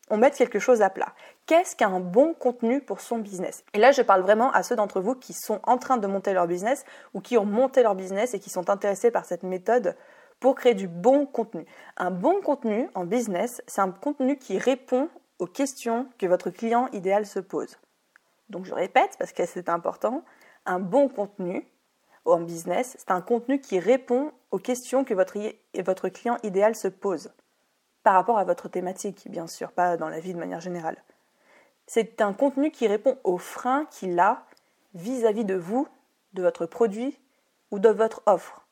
qu'on 0.09 0.17
mette 0.17 0.35
quelque 0.35 0.59
chose 0.59 0.83
à 0.83 0.91
plat 0.91 1.15
qu'est-ce 1.47 1.77
qu'un 1.77 2.01
bon 2.01 2.35
contenu 2.35 2.81
pour 2.81 3.01
son 3.01 3.19
business? 3.19 3.65
Et 3.75 3.79
là, 3.79 3.93
je 3.93 4.03
parle 4.03 4.23
vraiment 4.23 4.51
à 4.53 4.63
ceux 4.63 4.77
d'entre 4.77 5.01
vous 5.01 5.15
qui 5.15 5.33
sont 5.33 5.61
en 5.65 5.79
train 5.79 5.97
de 5.97 6.07
monter 6.07 6.33
leur 6.33 6.47
business 6.47 6.85
ou 7.13 7.21
qui 7.21 7.37
ont 7.37 7.45
monté 7.45 7.83
leur 7.83 7.95
business 7.95 8.35
et 8.35 8.41
qui 8.41 8.51
sont 8.51 8.71
intéressés 8.71 9.11
par 9.11 9.25
cette 9.25 9.43
méthode 9.43 9.97
pour 10.41 10.55
créer 10.55 10.75
du 10.75 10.89
bon 10.89 11.27
contenu. 11.27 11.65
Un 11.97 12.11
bon 12.11 12.41
contenu 12.41 12.89
en 12.95 13.05
business, 13.05 13.63
c'est 13.67 13.81
un 13.81 13.91
contenu 13.91 14.37
qui 14.37 14.59
répond 14.59 15.09
aux 15.39 15.47
questions 15.47 16.09
que 16.19 16.27
votre 16.27 16.51
client 16.51 16.89
idéal 16.93 17.27
se 17.27 17.41
pose. 17.41 17.79
Donc 18.49 18.65
je 18.65 18.75
répète 18.75 19.17
parce 19.19 19.33
que 19.33 19.47
c'est 19.47 19.69
important, 19.69 20.23
un 20.67 20.81
bon 20.81 21.09
contenu 21.09 21.67
en 22.25 22.41
business, 22.41 22.97
c'est 22.99 23.11
un 23.11 23.21
contenu 23.21 23.61
qui 23.61 23.79
répond 23.79 24.33
aux 24.51 24.59
questions 24.59 25.05
que 25.05 25.13
votre, 25.13 25.37
votre 25.83 26.09
client 26.09 26.39
idéal 26.43 26.75
se 26.75 26.89
pose. 26.89 27.31
Par 28.05 28.15
rapport 28.15 28.39
à 28.39 28.45
votre 28.45 28.69
thématique, 28.69 29.29
bien 29.29 29.47
sûr, 29.47 29.73
pas 29.73 29.97
dans 29.97 30.09
la 30.09 30.21
vie 30.21 30.35
de 30.35 30.39
manière 30.39 30.61
générale. 30.61 31.03
C'est 31.87 32.21
un 32.21 32.33
contenu 32.33 32.71
qui 32.71 32.87
répond 32.87 33.19
aux 33.25 33.39
freins 33.39 33.87
qu'il 33.91 34.19
a 34.21 34.45
vis-à-vis 34.95 35.45
de 35.45 35.55
vous, 35.55 35.89
de 36.35 36.43
votre 36.43 36.67
produit 36.67 37.19
ou 37.71 37.79
de 37.79 37.89
votre 37.89 38.23
offre. 38.27 38.65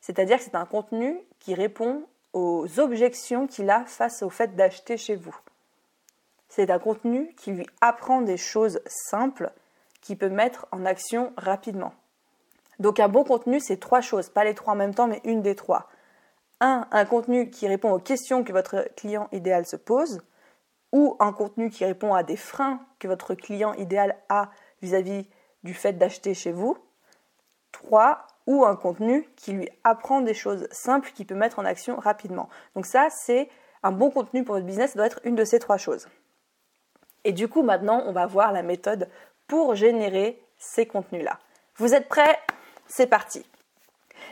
C'est-à-dire 0.00 0.38
que 0.38 0.44
c'est 0.44 0.56
un 0.56 0.66
contenu 0.66 1.18
qui 1.38 1.54
répond 1.54 2.02
aux 2.32 2.78
objections 2.78 3.46
qu'il 3.46 3.70
a 3.70 3.84
face 3.84 4.22
au 4.22 4.30
fait 4.30 4.54
d'acheter 4.56 4.96
chez 4.96 5.16
vous. 5.16 5.36
C'est 6.48 6.70
un 6.70 6.78
contenu 6.78 7.34
qui 7.36 7.52
lui 7.52 7.66
apprend 7.80 8.20
des 8.20 8.36
choses 8.36 8.80
simples 8.86 9.50
qu'il 10.00 10.18
peut 10.18 10.28
mettre 10.28 10.66
en 10.72 10.84
action 10.84 11.32
rapidement. 11.36 11.94
Donc 12.78 13.00
un 13.00 13.08
bon 13.08 13.24
contenu, 13.24 13.60
c'est 13.60 13.78
trois 13.78 14.00
choses, 14.00 14.28
pas 14.28 14.44
les 14.44 14.54
trois 14.54 14.74
en 14.74 14.76
même 14.76 14.94
temps, 14.94 15.06
mais 15.06 15.20
une 15.24 15.42
des 15.42 15.54
trois. 15.54 15.88
Un, 16.60 16.86
un 16.90 17.04
contenu 17.04 17.50
qui 17.50 17.68
répond 17.68 17.92
aux 17.92 17.98
questions 17.98 18.42
que 18.42 18.52
votre 18.52 18.88
client 18.96 19.28
idéal 19.32 19.66
se 19.66 19.76
pose 19.76 20.20
ou 20.92 21.16
un 21.20 21.32
contenu 21.32 21.70
qui 21.70 21.84
répond 21.84 22.14
à 22.14 22.22
des 22.22 22.36
freins 22.36 22.80
que 22.98 23.08
votre 23.08 23.34
client 23.34 23.74
idéal 23.74 24.16
a 24.28 24.50
vis-à-vis 24.80 25.28
du 25.62 25.74
fait 25.74 25.92
d'acheter 25.92 26.32
chez 26.32 26.52
vous. 26.52 26.78
3. 27.72 28.26
Ou 28.46 28.64
un 28.64 28.76
contenu 28.76 29.28
qui 29.36 29.52
lui 29.52 29.68
apprend 29.84 30.20
des 30.20 30.32
choses 30.32 30.68
simples 30.70 31.10
qu'il 31.12 31.26
peut 31.26 31.34
mettre 31.34 31.58
en 31.58 31.64
action 31.64 31.96
rapidement. 31.96 32.48
Donc 32.74 32.86
ça, 32.86 33.08
c'est 33.10 33.50
un 33.82 33.92
bon 33.92 34.10
contenu 34.10 34.44
pour 34.44 34.54
votre 34.54 34.66
business, 34.66 34.92
ça 34.92 34.96
doit 34.98 35.06
être 35.06 35.20
une 35.24 35.34
de 35.34 35.44
ces 35.44 35.58
trois 35.58 35.76
choses. 35.76 36.08
Et 37.24 37.32
du 37.32 37.48
coup, 37.48 37.62
maintenant, 37.62 38.02
on 38.06 38.12
va 38.12 38.26
voir 38.26 38.52
la 38.52 38.62
méthode 38.62 39.10
pour 39.48 39.74
générer 39.74 40.40
ces 40.58 40.86
contenus-là. 40.86 41.38
Vous 41.76 41.92
êtes 41.92 42.08
prêts? 42.08 42.38
C'est 42.86 43.08
parti. 43.08 43.44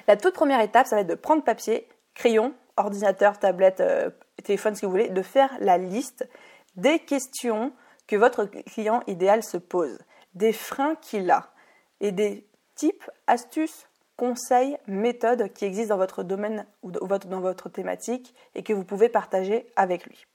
La 0.06 0.16
toute 0.16 0.34
première 0.34 0.60
étape, 0.60 0.86
ça 0.86 0.96
va 0.96 1.02
être 1.02 1.08
de 1.08 1.14
prendre 1.14 1.42
papier, 1.42 1.88
crayon, 2.14 2.54
ordinateur, 2.76 3.38
tablette, 3.38 3.80
euh, 3.80 4.10
téléphone, 4.42 4.74
ce 4.74 4.82
que 4.82 4.86
vous 4.86 4.92
voulez, 4.92 5.08
de 5.08 5.22
faire 5.22 5.50
la 5.60 5.78
liste 5.78 6.28
des 6.76 6.98
questions 6.98 7.72
que 8.06 8.16
votre 8.16 8.44
client 8.44 9.02
idéal 9.06 9.42
se 9.42 9.56
pose, 9.56 9.98
des 10.34 10.52
freins 10.52 10.96
qu'il 10.96 11.30
a 11.30 11.50
et 12.00 12.12
des 12.12 12.46
types, 12.74 13.10
astuces, 13.26 13.88
conseils, 14.16 14.76
méthodes 14.86 15.52
qui 15.52 15.64
existent 15.64 15.94
dans 15.94 16.00
votre 16.00 16.22
domaine 16.22 16.66
ou 16.82 16.90
dans 16.90 17.40
votre 17.40 17.68
thématique 17.68 18.34
et 18.54 18.62
que 18.62 18.72
vous 18.72 18.84
pouvez 18.84 19.08
partager 19.08 19.66
avec 19.76 20.06
lui. 20.06 20.26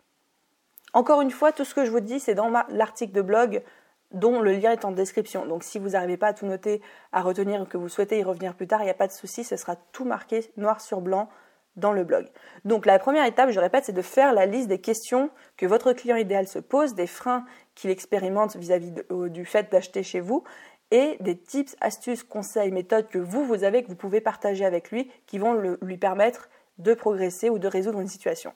Encore 0.93 1.21
une 1.21 1.31
fois, 1.31 1.51
tout 1.51 1.65
ce 1.65 1.75
que 1.75 1.85
je 1.85 1.91
vous 1.91 1.99
dis, 1.99 2.19
c'est 2.19 2.33
dans 2.33 2.49
l'article 2.69 3.13
de 3.13 3.21
blog 3.21 3.63
dont 4.11 4.41
le 4.41 4.53
lien 4.53 4.71
est 4.71 4.85
en 4.85 4.91
description. 4.91 5.45
Donc 5.45 5.63
si 5.63 5.77
vous 5.77 5.89
n'arrivez 5.89 6.17
pas 6.17 6.27
à 6.27 6.33
tout 6.33 6.47
noter, 6.47 6.81
à 7.11 7.21
retenir 7.21 7.61
ou 7.61 7.65
que 7.65 7.77
vous 7.77 7.89
souhaitez 7.89 8.19
y 8.19 8.23
revenir 8.23 8.55
plus 8.55 8.67
tard, 8.67 8.81
il 8.81 8.85
n'y 8.85 8.91
a 8.91 8.95
pas 8.95 9.07
de 9.07 9.13
souci, 9.13 9.43
ce 9.43 9.55
sera 9.55 9.75
tout 9.75 10.05
marqué 10.05 10.51
noir 10.57 10.81
sur 10.81 11.01
blanc 11.01 11.29
dans 11.75 11.93
le 11.93 12.03
blog. 12.03 12.27
Donc 12.65 12.85
la 12.85 12.99
première 12.99 13.25
étape, 13.25 13.51
je 13.51 13.59
répète, 13.59 13.85
c'est 13.85 13.93
de 13.93 14.01
faire 14.01 14.33
la 14.33 14.45
liste 14.45 14.67
des 14.67 14.81
questions 14.81 15.29
que 15.57 15.65
votre 15.65 15.93
client 15.93 16.17
idéal 16.17 16.47
se 16.47 16.59
pose, 16.59 16.93
des 16.93 17.07
freins 17.07 17.45
qu'il 17.75 17.89
expérimente 17.89 18.55
vis-à-vis 18.57 18.93
du 19.09 19.45
fait 19.45 19.71
d'acheter 19.71 20.03
chez 20.03 20.19
vous 20.19 20.43
et 20.91 21.17
des 21.19 21.37
tips, 21.37 21.75
astuces, 21.81 22.23
conseils, 22.23 22.71
méthodes 22.71 23.07
que 23.07 23.19
vous, 23.19 23.45
vous 23.45 23.63
avez, 23.63 23.83
que 23.83 23.87
vous 23.87 23.95
pouvez 23.95 24.21
partager 24.21 24.65
avec 24.65 24.91
lui, 24.91 25.11
qui 25.27 25.37
vont 25.37 25.53
lui 25.81 25.97
permettre 25.97 26.49
de 26.79 26.93
progresser 26.93 27.49
ou 27.49 27.59
de 27.59 27.67
résoudre 27.67 27.99
une 27.99 28.07
situation. 28.07 28.53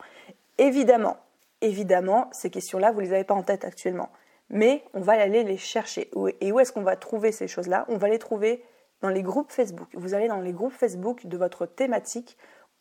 Évidemment, 0.58 1.17
évidemment, 1.62 2.29
ces 2.32 2.50
questions-là, 2.50 2.91
vous 2.91 3.01
ne 3.01 3.05
les 3.05 3.13
avez 3.13 3.24
pas 3.24 3.36
en 3.36 3.43
tête 3.43 3.65
actuellement. 3.65 4.10
Mais 4.50 4.84
on 4.93 5.01
va 5.01 5.13
aller 5.13 5.43
les 5.43 5.58
chercher. 5.58 6.10
Et 6.41 6.51
où 6.51 6.60
est-ce 6.60 6.72
qu'on 6.72 6.84
va 6.84 6.96
trouver 6.96 7.32
ces 7.32 7.48
choses-là? 7.48 7.86
On 7.88 7.98
va 7.98 8.10
les 8.10 8.20
trouver 8.20 8.63
dans 9.01 9.10
les 9.10 9.24
groupes 9.24 9.51
Facebook. 9.51 9.88
Vous 9.93 10.13
allez 10.13 10.27
dans 10.27 10.41
les 10.41 10.53
groupes 10.53 10.74
Facebook 10.74 11.25
de 11.25 11.38
votre 11.38 11.65
thématique 11.65 12.38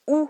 ou 0.09 0.29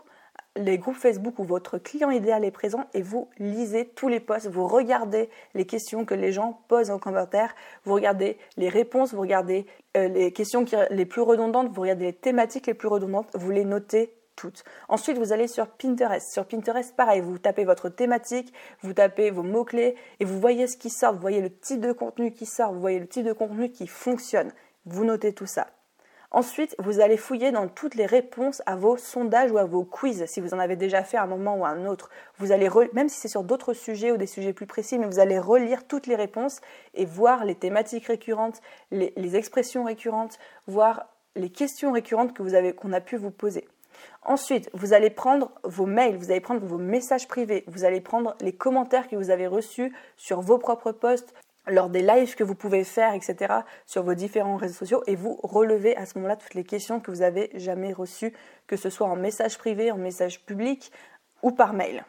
les 0.57 0.79
groupes 0.79 0.97
Facebook 0.97 1.39
où 1.39 1.45
votre 1.45 1.79
client 1.79 2.11
idéal 2.11 2.45
est 2.45 2.51
présent 2.51 2.85
et 2.93 3.03
vous 3.03 3.29
lisez 3.39 3.87
tous 3.87 4.09
les 4.09 4.21
posts, 4.21 4.49
vous 4.49 4.67
regardez 4.67 5.31
les 5.55 5.65
questions 5.65 6.05
que 6.05 6.15
les 6.15 6.33
gens 6.33 6.61
posent 6.69 6.91
en 6.91 6.99
commentaire, 6.99 7.55
vous 7.85 7.95
regardez 7.95 8.37
les 8.57 8.69
réponses, 8.69 9.15
vous 9.15 9.21
regardez 9.21 9.67
euh, 9.97 10.09
les 10.09 10.33
questions 10.33 10.65
les 10.91 11.07
plus 11.07 11.23
redondantes, 11.23 11.69
vous 11.69 11.81
regardez 11.81 12.07
les 12.07 12.13
thématiques 12.13 12.67
les 12.67 12.75
plus 12.75 12.89
redondantes, 12.89 13.29
vous 13.35 13.51
les 13.51 13.65
notez 13.65 14.15
toutes. 14.37 14.65
Ensuite, 14.89 15.19
vous 15.19 15.33
allez 15.33 15.47
sur 15.47 15.69
Pinterest. 15.69 16.33
Sur 16.33 16.47
Pinterest, 16.47 16.95
pareil, 16.97 17.21
vous 17.21 17.39
tapez 17.39 17.65
votre 17.65 17.89
thématique, 17.89 18.53
vous 18.81 18.93
tapez 18.93 19.31
vos 19.31 19.43
mots-clés 19.43 19.95
et 20.21 20.25
vous 20.25 20.41
voyez 20.41 20.67
ce 20.67 20.77
qui 20.77 20.91
sort, 20.91 21.15
vous 21.15 21.21
voyez 21.21 21.41
le 21.41 21.55
type 21.55 21.81
de 21.81 21.93
contenu 21.93 22.33
qui 22.33 22.47
sort, 22.47 22.73
vous 22.73 22.81
voyez 22.81 22.99
le 22.99 23.07
type 23.07 23.25
de 23.25 23.33
contenu 23.33 23.71
qui 23.71 23.87
fonctionne. 23.87 24.53
Vous 24.85 25.05
notez 25.05 25.33
tout 25.33 25.47
ça. 25.47 25.69
Ensuite, 26.35 26.75
vous 26.79 27.01
allez 27.01 27.19
fouiller 27.19 27.51
dans 27.51 27.69
toutes 27.69 27.95
les 27.95 28.07
réponses 28.07 28.63
à 28.65 28.75
vos 28.75 28.97
sondages 28.97 29.53
ou 29.53 29.59
à 29.59 29.67
vos 29.67 29.85
quiz, 29.85 30.25
si 30.25 30.41
vous 30.41 30.55
en 30.55 30.59
avez 30.59 30.77
déjà 30.77 31.05
fait 31.05 31.19
à 31.19 31.25
un 31.25 31.27
moment 31.27 31.59
ou 31.59 31.67
à 31.67 31.69
un 31.69 31.85
autre. 31.85 32.09
Vous 32.39 32.53
allez, 32.53 32.71
même 32.95 33.11
si 33.11 33.21
c'est 33.21 33.29
sur 33.29 33.43
d'autres 33.43 33.75
sujets 33.75 34.13
ou 34.13 34.17
des 34.17 34.27
sujets 34.27 34.55
plus 34.55 34.65
précis, 34.65 34.99
mais 34.99 35.05
vous 35.05 35.19
allez 35.19 35.39
relire 35.39 35.87
toutes 35.87 36.07
les 36.07 36.17
réponses 36.17 36.63
et 36.95 37.05
voir 37.05 37.45
les 37.45 37.55
thématiques 37.55 38.07
récurrentes, 38.07 38.63
les, 38.91 39.37
expressions 39.37 39.85
récurrentes, 39.85 40.39
voir 40.67 41.07
les 41.37 41.51
questions 41.51 41.93
récurrentes 41.93 42.33
que 42.33 42.43
vous 42.43 42.55
avez, 42.55 42.73
qu'on 42.73 42.95
a 42.95 43.03
pu 43.03 43.19
vous 43.19 43.31
poser. 43.31 43.69
Ensuite, 44.23 44.71
vous 44.73 44.95
allez 44.95 45.11
prendre 45.11 45.53
vos 45.65 45.85
mails, 45.87 46.17
vous 46.17 46.31
allez 46.31 46.41
prendre 46.41 46.65
vos 46.65 46.79
messages 46.79 47.29
privés, 47.29 47.63
vous 47.67 47.85
allez 47.85 48.01
prendre 48.01 48.37
les 48.41 48.55
commentaires 48.55 49.07
que 49.07 49.17
vous 49.17 49.29
avez 49.29 49.47
reçus 49.47 49.93
sur 50.17 50.41
vos 50.41 50.57
propres 50.57 50.93
posts, 50.93 51.35
lors 51.67 51.89
des 51.89 52.03
lives 52.03 52.35
que 52.35 52.45
vous 52.45 52.55
pouvez 52.55 52.85
faire, 52.85 53.15
etc., 53.15 53.55
sur 53.87 54.03
vos 54.03 54.15
différents 54.15 54.57
réseaux 54.57 54.75
sociaux, 54.75 55.03
et 55.07 55.17
vous 55.17 55.39
relevez 55.43 55.97
à 55.97 56.07
ce 56.07 56.19
moment-là 56.19 56.37
toutes 56.37 56.55
les 56.55 56.65
questions 56.65 57.01
que 57.01 57.11
vous 57.11 57.23
avez 57.23 57.51
jamais 57.55 57.93
reçues, 57.93 58.33
que 58.67 58.77
ce 58.77 58.91
soit 58.91 59.07
en 59.07 59.17
message 59.17 59.59
privé, 59.59 59.91
en 59.93 59.99
message 59.99 60.45
public 60.45 60.93
ou 61.43 61.53
par 61.53 61.73
mail. 61.73 62.05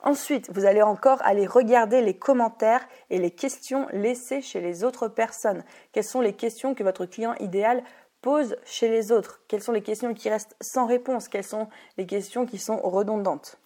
Ensuite, 0.00 0.50
vous 0.52 0.64
allez 0.64 0.82
encore 0.82 1.20
aller 1.22 1.46
regarder 1.46 2.02
les 2.02 2.16
commentaires 2.16 2.86
et 3.10 3.18
les 3.18 3.32
questions 3.32 3.88
laissées 3.92 4.40
chez 4.40 4.60
les 4.60 4.84
autres 4.84 5.08
personnes. 5.08 5.64
Quelles 5.92 6.04
sont 6.04 6.20
les 6.20 6.34
questions 6.34 6.74
que 6.74 6.84
votre 6.84 7.04
client 7.04 7.34
idéal 7.40 7.82
pose 8.22 8.56
chez 8.64 8.88
les 8.88 9.10
autres? 9.10 9.42
Quelles 9.48 9.62
sont 9.62 9.72
les 9.72 9.82
questions 9.82 10.14
qui 10.14 10.30
restent 10.30 10.56
sans 10.60 10.86
réponse? 10.86 11.28
Quelles 11.28 11.44
sont 11.44 11.68
les 11.96 12.06
questions 12.06 12.46
qui 12.46 12.58
sont 12.58 12.78
redondantes? 12.78 13.58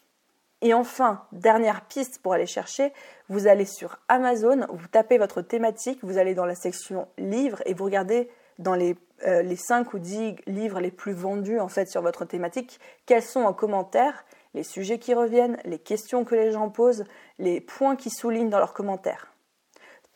Et 0.62 0.74
enfin, 0.74 1.24
dernière 1.32 1.82
piste 1.82 2.22
pour 2.22 2.32
aller 2.32 2.46
chercher, 2.46 2.92
vous 3.28 3.48
allez 3.48 3.66
sur 3.66 3.98
Amazon, 4.08 4.66
vous 4.70 4.86
tapez 4.86 5.18
votre 5.18 5.42
thématique, 5.42 5.98
vous 6.02 6.18
allez 6.18 6.34
dans 6.34 6.46
la 6.46 6.54
section 6.54 7.08
livres 7.18 7.60
et 7.66 7.74
vous 7.74 7.84
regardez 7.84 8.30
dans 8.60 8.76
les, 8.76 8.96
euh, 9.26 9.42
les 9.42 9.56
5 9.56 9.92
ou 9.92 9.98
10 9.98 10.36
livres 10.46 10.78
les 10.78 10.92
plus 10.92 11.14
vendus 11.14 11.58
en 11.58 11.66
fait 11.66 11.90
sur 11.90 12.00
votre 12.00 12.24
thématique, 12.24 12.78
quels 13.06 13.24
sont 13.24 13.42
en 13.42 13.52
commentaire 13.52 14.24
les 14.54 14.62
sujets 14.62 15.00
qui 15.00 15.14
reviennent, 15.14 15.58
les 15.64 15.80
questions 15.80 16.24
que 16.24 16.36
les 16.36 16.52
gens 16.52 16.70
posent, 16.70 17.04
les 17.40 17.60
points 17.60 17.96
qui 17.96 18.10
soulignent 18.10 18.50
dans 18.50 18.58
leurs 18.58 18.74
commentaires? 18.74 19.32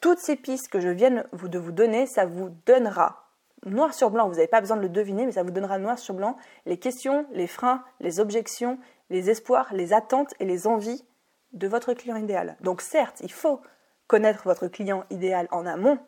Toutes 0.01 0.21
ces 0.21 0.37
pistes 0.37 0.69
que 0.69 0.79
je 0.79 0.91
viens 0.91 1.25
de 1.33 1.59
vous 1.59 1.73
donner, 1.73 2.07
ça 2.07 2.25
vous 2.25 2.51
donnera 2.67 3.27
noir 3.65 3.95
sur 3.95 4.11
blanc, 4.11 4.29
vous 4.29 4.37
n'avez 4.37 4.47
pas 4.47 4.61
besoin 4.61 4.77
de 4.77 4.83
le 4.83 4.89
deviner, 4.89 5.27
mais 5.27 5.33
ça 5.33 5.43
vous 5.43 5.51
donnera 5.51 5.79
noir 5.79 5.99
sur 5.99 6.15
blanc 6.15 6.37
les 6.67 6.79
questions, 6.79 7.27
les 7.33 7.47
freins, 7.47 7.83
les 8.01 8.21
objections, 8.21 8.79
les 9.11 9.31
espoirs, 9.31 9.73
les 9.73 9.93
attentes 9.93 10.35
et 10.41 10.45
les 10.45 10.67
envies 10.67 11.05
de 11.53 11.69
votre 11.69 11.95
client 11.95 12.17
idéal. 12.17 12.57
Donc 12.61 12.81
certes, 12.83 13.21
il 13.23 13.33
faut 13.33 13.61
connaître 14.07 14.43
votre 14.45 14.69
client 14.69 15.05
idéal 15.11 15.49
en 15.51 15.67
amont, 15.67 15.99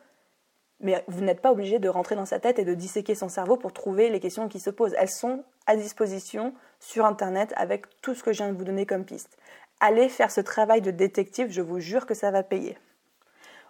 mais 0.81 1.05
vous 1.09 1.23
n'êtes 1.23 1.41
pas 1.41 1.53
obligé 1.53 1.79
de 1.79 1.89
rentrer 1.89 2.15
dans 2.15 2.27
sa 2.27 2.39
tête 2.39 2.59
et 2.59 2.65
de 2.65 2.75
disséquer 2.75 3.15
son 3.15 3.29
cerveau 3.29 3.57
pour 3.57 3.73
trouver 3.73 4.11
les 4.11 4.21
questions 4.21 4.49
qui 4.49 4.61
se 4.61 4.71
posent. 4.71 4.95
Elles 4.97 5.11
sont 5.11 5.45
à 5.67 5.77
disposition 5.77 6.55
sur 6.79 7.05
Internet 7.05 7.53
avec 7.57 8.01
tout 8.01 8.15
ce 8.15 8.23
que 8.23 8.33
je 8.33 8.39
viens 8.39 8.53
de 8.53 8.57
vous 8.57 8.65
donner 8.65 8.87
comme 8.87 9.05
piste. 9.05 9.37
Allez 9.81 10.09
faire 10.09 10.31
ce 10.31 10.41
travail 10.41 10.81
de 10.81 10.91
détective, 10.91 11.51
je 11.51 11.63
vous 11.63 11.81
jure 11.81 12.07
que 12.07 12.15
ça 12.15 12.31
va 12.31 12.43
payer. 12.43 12.79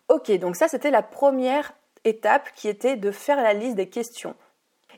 Ok, 0.08 0.30
donc 0.38 0.56
ça 0.56 0.68
c'était 0.68 0.90
la 0.90 1.02
première 1.02 1.75
étape 2.04 2.50
qui 2.54 2.68
était 2.68 2.97
de 2.97 3.11
faire 3.11 3.42
la 3.42 3.52
liste 3.52 3.76
des 3.76 3.88
questions. 3.88 4.35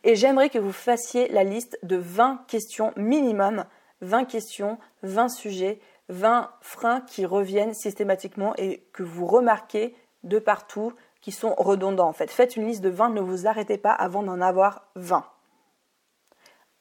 Et 0.02 0.14
j'aimerais 0.14 0.50
que 0.50 0.58
vous 0.58 0.72
fassiez 0.72 1.28
la 1.28 1.44
liste 1.44 1.78
de 1.82 1.96
20 1.96 2.44
questions 2.48 2.92
minimum 2.96 3.64
20 4.02 4.24
questions, 4.24 4.78
20 5.02 5.28
sujets, 5.28 5.80
20 6.08 6.50
freins 6.60 7.00
qui 7.02 7.24
reviennent 7.24 7.74
systématiquement 7.74 8.54
et 8.56 8.84
que 8.92 9.02
vous 9.02 9.26
remarquez 9.26 9.94
de 10.24 10.38
partout 10.38 10.92
qui 11.20 11.32
sont 11.32 11.54
redondants 11.56 12.08
en 12.08 12.12
fait. 12.12 12.30
Faites 12.30 12.56
une 12.56 12.66
liste 12.66 12.82
de 12.82 12.88
20, 12.88 13.10
ne 13.10 13.20
vous 13.20 13.46
arrêtez 13.46 13.78
pas 13.78 13.92
avant 13.92 14.22
d'en 14.22 14.40
avoir 14.40 14.88
20. 14.96 15.24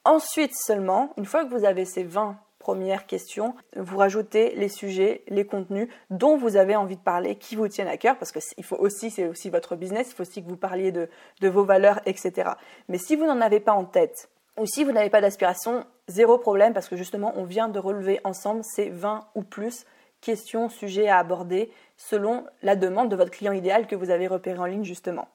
Ensuite 0.06 0.56
seulement, 0.56 1.14
une 1.18 1.26
fois 1.26 1.46
que 1.46 1.54
vous 1.54 1.66
avez 1.66 1.86
ces 1.86 2.04
20 2.04 2.38
premières 2.58 3.06
questions, 3.06 3.56
vous 3.76 3.98
rajoutez 3.98 4.56
les 4.56 4.70
sujets, 4.70 5.24
les 5.28 5.46
contenus 5.46 5.88
dont 6.10 6.38
vous 6.38 6.56
avez 6.56 6.76
envie 6.76 6.98
de 6.98 7.02
parler, 7.02 7.36
qui 7.36 7.56
vous 7.56 7.68
tiennent 7.68 7.88
à 7.88 7.98
cœur, 7.98 8.18
parce 8.18 8.32
que 8.32 8.40
c'est 8.40 9.26
aussi 9.28 9.50
votre 9.50 9.76
business, 9.76 10.10
il 10.10 10.16
faut 10.16 10.24
aussi 10.24 10.44
que 10.44 10.50
vous 10.50 10.58
parliez 10.58 10.92
de 10.92 11.10
vos 11.42 11.64
valeurs, 11.64 12.00
etc. 12.06 12.52
Mais 12.88 12.98
si 12.98 13.16
vous 13.16 13.26
n'en 13.26 13.42
avez 13.42 13.60
pas 13.60 13.74
en 13.74 13.86
tête, 13.86 14.30
ou 14.60 14.66
si 14.66 14.84
vous 14.84 14.92
n'avez 14.92 15.10
pas 15.10 15.22
d'aspiration, 15.22 15.86
zéro 16.08 16.38
problème 16.38 16.74
parce 16.74 16.88
que 16.88 16.96
justement 16.96 17.34
on 17.36 17.44
vient 17.44 17.70
de 17.70 17.80
relever 17.80 18.20
ensemble 18.24 18.62
ces 18.64 18.90
20 18.90 19.28
ou 19.36 19.44
plus 19.44 19.86
questions, 20.22 20.70
sujets 20.70 21.08
à 21.08 21.18
aborder 21.18 21.72
selon 21.98 22.46
la 22.62 22.76
demande 22.76 23.10
de 23.10 23.16
votre 23.16 23.32
client 23.32 23.54
idéal 23.54 23.88
que 23.88 23.96
vous 23.96 24.10
avez 24.10 24.28
repéré 24.28 24.60
en 24.60 24.66
ligne 24.66 24.84
justement. 24.84 25.28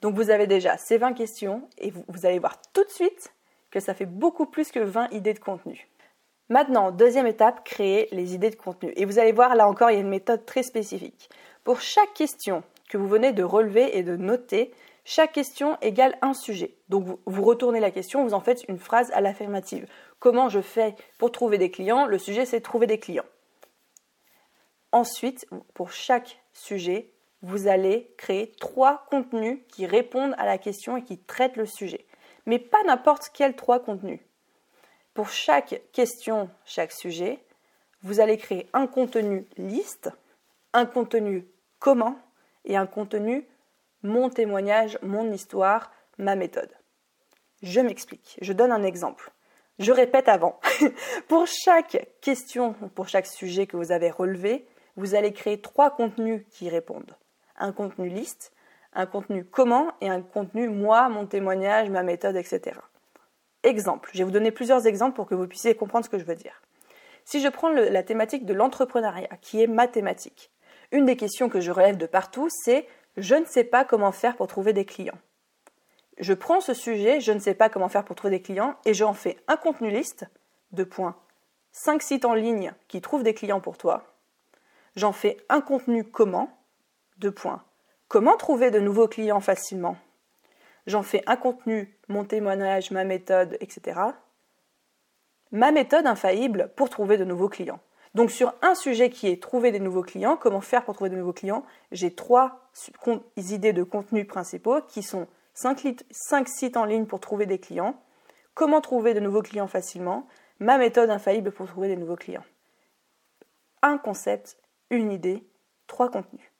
Donc 0.00 0.14
vous 0.14 0.30
avez 0.30 0.46
déjà 0.46 0.76
ces 0.76 0.98
20 0.98 1.14
questions 1.14 1.68
et 1.78 1.90
vous, 1.90 2.26
allez 2.26 2.38
voir 2.38 2.60
tout 2.72 2.84
de 2.84 2.90
suite 2.90 3.32
que 3.70 3.80
ça 3.80 3.94
fait 3.94 4.06
beaucoup 4.06 4.46
plus 4.46 4.70
que 4.70 4.78
20 4.78 5.10
idées 5.10 5.34
de 5.34 5.40
contenu. 5.40 5.88
Maintenant, 6.48 6.92
deuxième 6.92 7.26
étape, 7.26 7.64
créer 7.64 8.08
les 8.12 8.34
idées 8.34 8.48
de 8.48 8.56
contenu. 8.56 8.92
Et 8.96 9.04
vous 9.04 9.18
allez 9.18 9.32
voir, 9.32 9.54
là 9.54 9.68
encore, 9.68 9.90
il 9.90 9.94
y 9.94 9.96
a 9.98 10.00
une 10.00 10.08
méthode 10.08 10.46
très 10.46 10.62
spécifique. 10.62 11.28
Pour 11.62 11.82
chaque 11.82 12.14
question 12.14 12.62
que 12.88 12.96
vous 12.96 13.08
venez 13.08 13.32
de 13.32 13.42
relever 13.42 13.98
et 13.98 14.02
de 14.02 14.16
noter, 14.16 14.72
chaque 15.10 15.32
question 15.32 15.78
égale 15.80 16.18
un 16.20 16.34
sujet. 16.34 16.76
Donc 16.90 17.18
vous, 17.24 17.42
retournez 17.42 17.80
la 17.80 17.90
question, 17.90 18.24
vous 18.24 18.34
en 18.34 18.40
faites 18.40 18.68
une 18.68 18.78
phrase 18.78 19.10
à 19.12 19.22
l'affirmative. 19.22 19.88
Comment 20.18 20.50
je 20.50 20.60
fais 20.60 20.94
pour 21.16 21.32
trouver 21.32 21.56
des 21.56 21.70
clients? 21.70 22.04
Le 22.04 22.18
sujet, 22.18 22.44
c'est 22.44 22.60
trouver 22.60 22.86
des 22.86 22.98
clients. 22.98 23.24
Ensuite, 24.92 25.46
pour 25.72 25.92
chaque 25.92 26.42
sujet, 26.52 27.10
vous 27.40 27.68
allez 27.68 28.12
créer 28.18 28.52
trois 28.60 29.06
contenus 29.08 29.60
qui 29.68 29.86
répondent 29.86 30.34
à 30.36 30.44
la 30.44 30.58
question 30.58 30.98
et 30.98 31.02
qui 31.02 31.16
traitent 31.16 31.56
le 31.56 31.64
sujet. 31.64 32.04
Mais 32.44 32.58
pas 32.58 32.82
n'importe 32.84 33.30
quels 33.32 33.56
trois 33.56 33.80
contenus. 33.80 34.20
Pour 35.14 35.30
chaque 35.30 35.80
question, 35.92 36.50
chaque 36.66 36.92
sujet, 36.92 37.42
vous 38.02 38.20
allez 38.20 38.36
créer 38.36 38.68
un 38.74 38.86
contenu 38.86 39.46
liste, 39.56 40.10
un 40.74 40.84
contenu 40.84 41.48
comment 41.78 42.18
et 42.66 42.76
un 42.76 42.86
contenu 42.86 43.48
mon 44.02 44.30
témoignage, 44.30 44.98
mon 45.02 45.30
histoire, 45.32 45.92
ma 46.18 46.36
méthode. 46.36 46.70
Je 47.62 47.80
m'explique, 47.80 48.38
je 48.40 48.52
donne 48.52 48.72
un 48.72 48.82
exemple. 48.82 49.32
Je 49.78 49.92
répète 49.92 50.28
avant. 50.28 50.60
pour 51.28 51.46
chaque 51.46 52.08
question, 52.20 52.74
pour 52.94 53.08
chaque 53.08 53.26
sujet 53.26 53.66
que 53.66 53.76
vous 53.76 53.92
avez 53.92 54.10
relevé, 54.10 54.66
vous 54.96 55.14
allez 55.14 55.32
créer 55.32 55.60
trois 55.60 55.90
contenus 55.90 56.44
qui 56.50 56.68
répondent. 56.68 57.16
Un 57.56 57.72
contenu 57.72 58.08
liste, 58.08 58.52
un 58.92 59.06
contenu 59.06 59.44
comment 59.44 59.92
et 60.00 60.08
un 60.08 60.22
contenu 60.22 60.68
moi, 60.68 61.08
mon 61.08 61.26
témoignage, 61.26 61.90
ma 61.90 62.02
méthode, 62.02 62.36
etc. 62.36 62.78
Exemple. 63.62 64.10
Je 64.12 64.18
vais 64.18 64.24
vous 64.24 64.30
donner 64.30 64.50
plusieurs 64.50 64.86
exemples 64.86 65.14
pour 65.14 65.26
que 65.26 65.34
vous 65.34 65.46
puissiez 65.46 65.74
comprendre 65.74 66.04
ce 66.04 66.10
que 66.10 66.18
je 66.18 66.24
veux 66.24 66.34
dire. 66.34 66.62
Si 67.24 67.40
je 67.40 67.48
prends 67.48 67.68
la 67.68 68.02
thématique 68.02 68.46
de 68.46 68.54
l'entrepreneuriat, 68.54 69.36
qui 69.40 69.62
est 69.62 69.66
ma 69.66 69.86
thématique, 69.86 70.50
une 70.90 71.04
des 71.04 71.16
questions 71.16 71.48
que 71.48 71.60
je 71.60 71.70
relève 71.70 71.96
de 71.96 72.06
partout, 72.06 72.48
c'est 72.50 72.86
je 73.18 73.34
ne 73.34 73.44
sais 73.44 73.64
pas 73.64 73.84
comment 73.84 74.12
faire 74.12 74.36
pour 74.36 74.46
trouver 74.46 74.72
des 74.72 74.84
clients. 74.84 75.18
Je 76.18 76.32
prends 76.34 76.60
ce 76.60 76.74
sujet, 76.74 77.20
je 77.20 77.32
ne 77.32 77.38
sais 77.38 77.54
pas 77.54 77.68
comment 77.68 77.88
faire 77.88 78.04
pour 78.04 78.16
trouver 78.16 78.38
des 78.38 78.42
clients, 78.42 78.76
et 78.84 78.94
j'en 78.94 79.12
fais 79.12 79.36
un 79.46 79.56
contenu 79.56 79.90
liste 79.90 80.26
de 80.72 80.84
points. 80.84 81.16
5 81.72 82.02
sites 82.02 82.24
en 82.24 82.34
ligne 82.34 82.72
qui 82.88 83.00
trouvent 83.00 83.22
des 83.22 83.34
clients 83.34 83.60
pour 83.60 83.76
toi. 83.76 84.04
J'en 84.96 85.12
fais 85.12 85.36
un 85.48 85.60
contenu 85.60 86.04
comment, 86.04 86.50
de 87.18 87.30
points. 87.30 87.62
Comment 88.08 88.36
trouver 88.36 88.70
de 88.70 88.80
nouveaux 88.80 89.08
clients 89.08 89.40
facilement 89.40 89.96
J'en 90.86 91.02
fais 91.02 91.22
un 91.26 91.36
contenu, 91.36 91.98
mon 92.08 92.24
témoignage, 92.24 92.90
ma 92.90 93.04
méthode, 93.04 93.56
etc. 93.60 94.00
Ma 95.52 95.70
méthode 95.70 96.06
infaillible 96.06 96.72
pour 96.76 96.88
trouver 96.88 97.16
de 97.16 97.24
nouveaux 97.24 97.48
clients. 97.48 97.80
Donc 98.14 98.30
sur 98.30 98.54
un 98.62 98.74
sujet 98.74 99.10
qui 99.10 99.28
est 99.28 99.42
trouver 99.42 99.70
des 99.70 99.80
nouveaux 99.80 100.02
clients, 100.02 100.36
comment 100.36 100.60
faire 100.60 100.84
pour 100.84 100.94
trouver 100.94 101.10
de 101.10 101.16
nouveaux 101.16 101.32
clients, 101.32 101.64
j'ai 101.92 102.14
trois 102.14 102.70
idées 103.36 103.72
de 103.72 103.82
contenu 103.82 104.24
principaux 104.24 104.80
qui 104.82 105.02
sont 105.02 105.26
5, 105.54 105.96
sites 106.46 106.76
en 106.76 106.84
ligne 106.84 107.06
pour 107.06 107.20
trouver 107.20 107.46
des 107.46 107.58
clients, 107.58 108.00
comment 108.54 108.80
trouver 108.80 109.14
de 109.14 109.20
nouveaux 109.20 109.42
clients 109.42 109.66
facilement, 109.66 110.26
ma 110.60 110.78
méthode 110.78 111.10
infaillible 111.10 111.52
pour 111.52 111.66
trouver 111.66 111.88
des 111.88 111.96
nouveaux 111.96 112.16
clients. 112.16 112.44
Un 113.82 113.98
concept, 113.98 114.56
une 114.90 115.12
idée, 115.12 115.46
trois 115.86 116.10
contenus. 116.10 116.50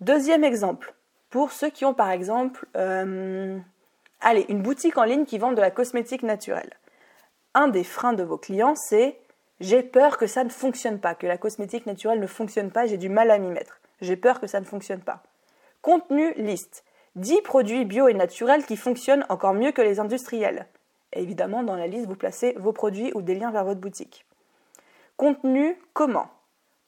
Deuxième 0.00 0.44
exemple, 0.44 0.94
pour 1.30 1.52
ceux 1.52 1.70
qui 1.70 1.84
ont 1.84 1.94
par 1.94 2.10
exemple 2.10 2.66
euh, 2.76 3.58
allez, 4.20 4.46
une 4.48 4.62
boutique 4.62 4.98
en 4.98 5.04
ligne 5.04 5.24
qui 5.24 5.38
vend 5.38 5.52
de 5.52 5.60
la 5.60 5.70
cosmétique 5.70 6.22
naturelle. 6.22 6.74
Un 7.54 7.68
des 7.68 7.84
freins 7.84 8.12
de 8.12 8.22
vos 8.22 8.38
clients, 8.38 8.74
c'est 8.74 9.18
j'ai 9.60 9.82
peur 9.82 10.18
que 10.18 10.26
ça 10.26 10.44
ne 10.44 10.50
fonctionne 10.50 11.00
pas, 11.00 11.14
que 11.14 11.26
la 11.26 11.38
cosmétique 11.38 11.86
naturelle 11.86 12.20
ne 12.20 12.26
fonctionne 12.26 12.70
pas, 12.70 12.86
j'ai 12.86 12.96
du 12.96 13.08
mal 13.08 13.30
à 13.30 13.38
m'y 13.38 13.48
mettre. 13.48 13.80
J'ai 14.00 14.16
peur 14.16 14.40
que 14.40 14.46
ça 14.46 14.60
ne 14.60 14.64
fonctionne 14.64 15.00
pas. 15.00 15.22
Contenu 15.82 16.32
liste. 16.34 16.84
10 17.16 17.42
produits 17.42 17.84
bio 17.84 18.08
et 18.08 18.14
naturels 18.14 18.64
qui 18.64 18.76
fonctionnent 18.76 19.26
encore 19.28 19.54
mieux 19.54 19.72
que 19.72 19.82
les 19.82 19.98
industriels. 19.98 20.66
Et 21.12 21.22
évidemment, 21.22 21.62
dans 21.62 21.74
la 21.74 21.86
liste, 21.86 22.06
vous 22.06 22.14
placez 22.14 22.54
vos 22.58 22.72
produits 22.72 23.12
ou 23.14 23.22
des 23.22 23.34
liens 23.34 23.50
vers 23.50 23.64
votre 23.64 23.80
boutique. 23.80 24.24
Contenu 25.16 25.76
comment? 25.94 26.28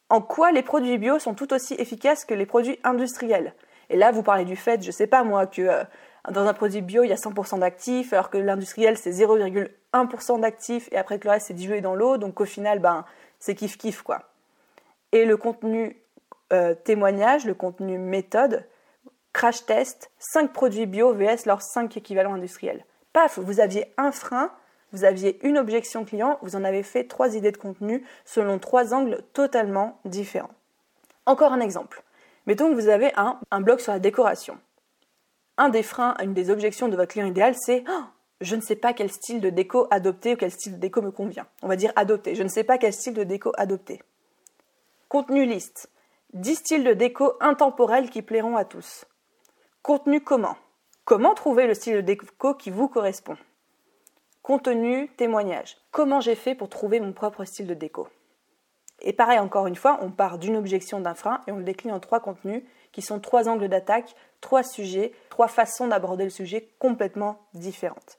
En 0.09 0.21
quoi 0.21 0.53
les 0.53 0.63
produits 0.63 0.99
bio 0.99 1.19
sont 1.19 1.35
tout 1.35 1.53
aussi 1.53 1.75
efficaces 1.75 2.25
que 2.25 2.35
les 2.35 2.47
produits 2.47 2.79
industriels? 2.85 3.55
Et 3.89 3.97
là, 3.97 4.13
vous 4.13 4.23
parlez 4.23 4.45
du 4.45 4.57
fait, 4.57 4.83
je 4.83 4.91
sais 4.93 5.09
pas 5.09 5.25
moi, 5.25 5.47
que 5.47 5.63
euh, 5.63 5.85
dans 6.29 6.47
un 6.47 6.55
produit 6.55 6.83
bio, 6.83 7.03
il 7.03 7.09
y 7.09 7.13
a 7.13 7.17
100% 7.17 7.61
d'actifs, 7.61 8.13
alors 8.13 8.31
que 8.31 8.39
l'industriel, 8.39 8.97
c'est 8.99 9.11
0,1% 9.11 10.41
d'actifs, 10.41 10.89
et 10.93 10.99
après 10.99 11.19
que 11.19 11.25
le 11.25 11.31
reste, 11.31 11.47
c'est 11.47 11.55
dilué 11.55 11.81
dans 11.81 11.95
l'eau, 11.95 12.19
donc 12.19 12.41
au 12.41 12.45
final, 12.45 12.79
ben, 12.79 13.05
c'est 13.39 13.55
kiff-kiff, 13.55 14.03
quoi. 14.03 14.23
Et 15.13 15.25
le 15.25 15.37
contenu 15.37 15.97
euh, 16.53 16.75
témoignage, 16.75 17.47
le 17.47 17.55
contenu 17.55 17.99
méthode, 17.99 18.65
crash 19.33 19.65
test, 19.65 20.11
5 20.19 20.53
produits 20.53 20.87
bio 20.87 21.15
vs 21.15 21.47
leurs 21.47 21.63
5 21.63 21.97
équivalents 21.97 22.35
industriels. 22.35 22.85
Paf, 23.13 23.39
vous 23.39 23.61
aviez 23.61 23.93
un 23.97 24.13
frein, 24.13 24.53
vous 24.93 25.05
aviez 25.05 25.45
une 25.47 25.59
objection 25.59 26.05
client, 26.05 26.39
vous 26.43 26.57
en 26.57 26.65
avez 26.65 26.83
fait 26.83 27.05
trois 27.05 27.37
idées 27.37 27.53
de 27.53 27.57
contenu 27.57 28.05
selon 28.25 28.59
trois 28.59 28.93
angles 28.93 29.23
totalement 29.33 30.01
différents. 30.05 30.51
Encore 31.27 31.53
un 31.53 31.61
exemple. 31.61 32.03
Mettons 32.47 32.71
que 32.71 32.75
vous 32.75 32.89
avez 32.89 33.13
un, 33.17 33.39
un 33.51 33.61
blog 33.61 33.79
sur 33.79 33.93
la 33.93 33.99
décoration. 33.99 34.59
Un 35.61 35.69
des 35.69 35.83
freins, 35.83 36.15
une 36.23 36.33
des 36.33 36.49
objections 36.49 36.89
de 36.89 36.97
votre 36.97 37.13
client 37.13 37.27
idéal, 37.27 37.55
c'est 37.55 37.85
oh, 37.87 38.05
je 38.41 38.57
ne 38.57 38.63
sais 38.63 38.77
pas 38.77 38.95
quel 38.95 39.13
style 39.13 39.43
de 39.43 39.51
déco 39.51 39.89
adopter 39.91 40.33
ou 40.33 40.37
quel 40.37 40.51
style 40.51 40.73
de 40.73 40.79
déco 40.79 41.03
me 41.03 41.11
convient. 41.11 41.47
On 41.61 41.69
va 41.69 41.77
dire 41.77 41.93
adopter. 41.97 42.35
Je 42.35 42.43
ne 42.43 42.49
sais 42.49 42.65
pas 42.65 42.79
quel 42.79 42.95
style 42.95 43.13
de 43.13 43.25
déco 43.25 43.53
adopter. 43.59 44.01
Contenu 45.11 45.45
liste. 45.45 45.91
10 46.33 46.55
styles 46.55 46.85
de 46.85 46.95
déco 46.95 47.35
intemporels 47.41 48.09
qui 48.09 48.23
plairont 48.23 48.57
à 48.57 48.65
tous. 48.65 49.05
Contenu 49.83 50.23
comment 50.23 50.57
Comment 51.05 51.35
trouver 51.35 51.67
le 51.67 51.75
style 51.75 51.97
de 51.97 52.01
déco 52.01 52.55
qui 52.55 52.71
vous 52.71 52.89
correspond? 52.89 53.37
Contenu 54.41 55.11
témoignage. 55.19 55.77
Comment 55.91 56.23
j'ai 56.23 56.37
fait 56.37 56.55
pour 56.55 56.71
trouver 56.71 57.01
mon 57.01 57.13
propre 57.13 57.45
style 57.45 57.67
de 57.67 57.75
déco? 57.75 58.09
Et 59.03 59.13
pareil, 59.13 59.39
encore 59.39 59.67
une 59.67 59.77
fois, 59.77 59.99
on 60.01 60.11
part 60.11 60.39
d'une 60.39 60.57
objection 60.57 61.01
d'un 61.01 61.15
frein 61.15 61.43
et 61.47 61.53
on 61.53 61.59
le 61.59 61.65
décline 61.65 61.93
en 61.93 62.01
trois 62.01 62.21
contenus 62.21 62.63
qui 62.93 63.03
sont 63.03 63.21
trois 63.21 63.49
angles 63.49 63.69
d'attaque, 63.69 64.15
trois 64.41 64.63
sujets, 64.63 65.13
trois 65.29 65.49
façons 65.49 65.89
d'aborder 65.89 66.25
le 66.25 66.31
sujet 66.31 66.69
complètement 66.79 67.39
différentes. 67.55 68.19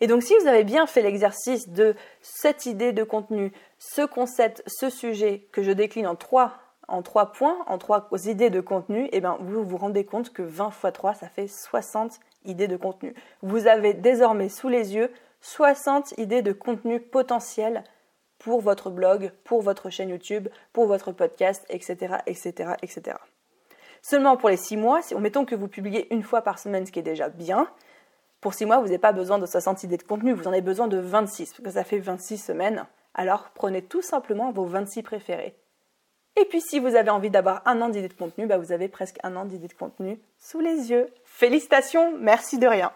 Et 0.00 0.06
donc 0.06 0.22
si 0.22 0.34
vous 0.40 0.46
avez 0.46 0.64
bien 0.64 0.86
fait 0.86 1.02
l'exercice 1.02 1.68
de 1.68 1.94
cette 2.20 2.66
idée 2.66 2.92
de 2.92 3.02
contenu, 3.02 3.52
ce 3.78 4.02
concept, 4.02 4.62
ce 4.66 4.90
sujet 4.90 5.48
que 5.52 5.62
je 5.62 5.72
décline 5.72 6.06
en 6.06 6.16
trois 6.16 6.58
en 6.88 7.02
trois 7.02 7.32
points, 7.32 7.64
en 7.66 7.78
trois 7.78 8.08
idées 8.26 8.50
de 8.50 8.60
contenu, 8.60 9.06
et 9.06 9.16
eh 9.16 9.20
bien 9.20 9.38
vous 9.40 9.64
vous 9.64 9.76
rendez 9.76 10.04
compte 10.04 10.32
que 10.32 10.42
20 10.42 10.68
x 10.68 10.92
3, 10.92 11.14
ça 11.14 11.28
fait 11.28 11.48
60 11.48 12.20
idées 12.44 12.68
de 12.68 12.76
contenu. 12.76 13.14
Vous 13.42 13.66
avez 13.66 13.92
désormais 13.92 14.48
sous 14.48 14.68
les 14.68 14.94
yeux 14.94 15.12
60 15.40 16.16
idées 16.18 16.42
de 16.42 16.52
contenu 16.52 17.00
potentiel 17.00 17.84
pour 18.38 18.60
votre 18.60 18.90
blog, 18.90 19.32
pour 19.44 19.62
votre 19.62 19.90
chaîne 19.90 20.10
YouTube, 20.10 20.48
pour 20.72 20.86
votre 20.86 21.12
podcast, 21.12 21.64
etc., 21.68 22.16
etc., 22.26 22.74
etc. 22.82 23.16
Seulement 24.08 24.36
pour 24.36 24.50
les 24.50 24.56
6 24.56 24.76
mois, 24.76 25.02
si, 25.02 25.14
mettons 25.16 25.44
que 25.44 25.54
vous 25.54 25.68
publiez 25.68 26.12
une 26.14 26.22
fois 26.22 26.42
par 26.42 26.58
semaine, 26.58 26.86
ce 26.86 26.92
qui 26.92 27.00
est 27.00 27.02
déjà 27.02 27.28
bien, 27.28 27.68
pour 28.40 28.54
6 28.54 28.66
mois, 28.66 28.78
vous 28.78 28.84
n'avez 28.84 28.98
pas 28.98 29.12
besoin 29.12 29.38
de 29.38 29.46
60 29.46 29.82
idées 29.82 29.96
de 29.96 30.04
contenu, 30.04 30.32
vous 30.32 30.46
en 30.46 30.52
avez 30.52 30.60
besoin 30.60 30.86
de 30.86 30.98
26, 30.98 31.50
parce 31.50 31.62
que 31.62 31.70
ça 31.70 31.82
fait 31.82 31.98
26 31.98 32.38
semaines. 32.38 32.86
Alors 33.14 33.50
prenez 33.54 33.82
tout 33.82 34.02
simplement 34.02 34.52
vos 34.52 34.66
26 34.66 35.02
préférés 35.02 35.56
et 36.36 36.44
puis 36.44 36.60
si 36.60 36.78
vous 36.78 36.94
avez 36.94 37.10
envie 37.10 37.30
d'avoir 37.30 37.62
un 37.64 37.80
an 37.80 37.88
d'idées 37.88 38.08
de 38.08 38.12
contenu, 38.12 38.46
bah, 38.46 38.58
vous 38.58 38.70
avez 38.70 38.88
presque 38.88 39.18
un 39.22 39.36
an 39.36 39.46
d'idées 39.46 39.68
de 39.68 39.72
contenu 39.72 40.20
sous 40.38 40.60
les 40.60 40.90
yeux. 40.90 41.08
Félicitations, 41.24 42.16
merci 42.18 42.58
de 42.58 42.66
rien. 42.66 42.92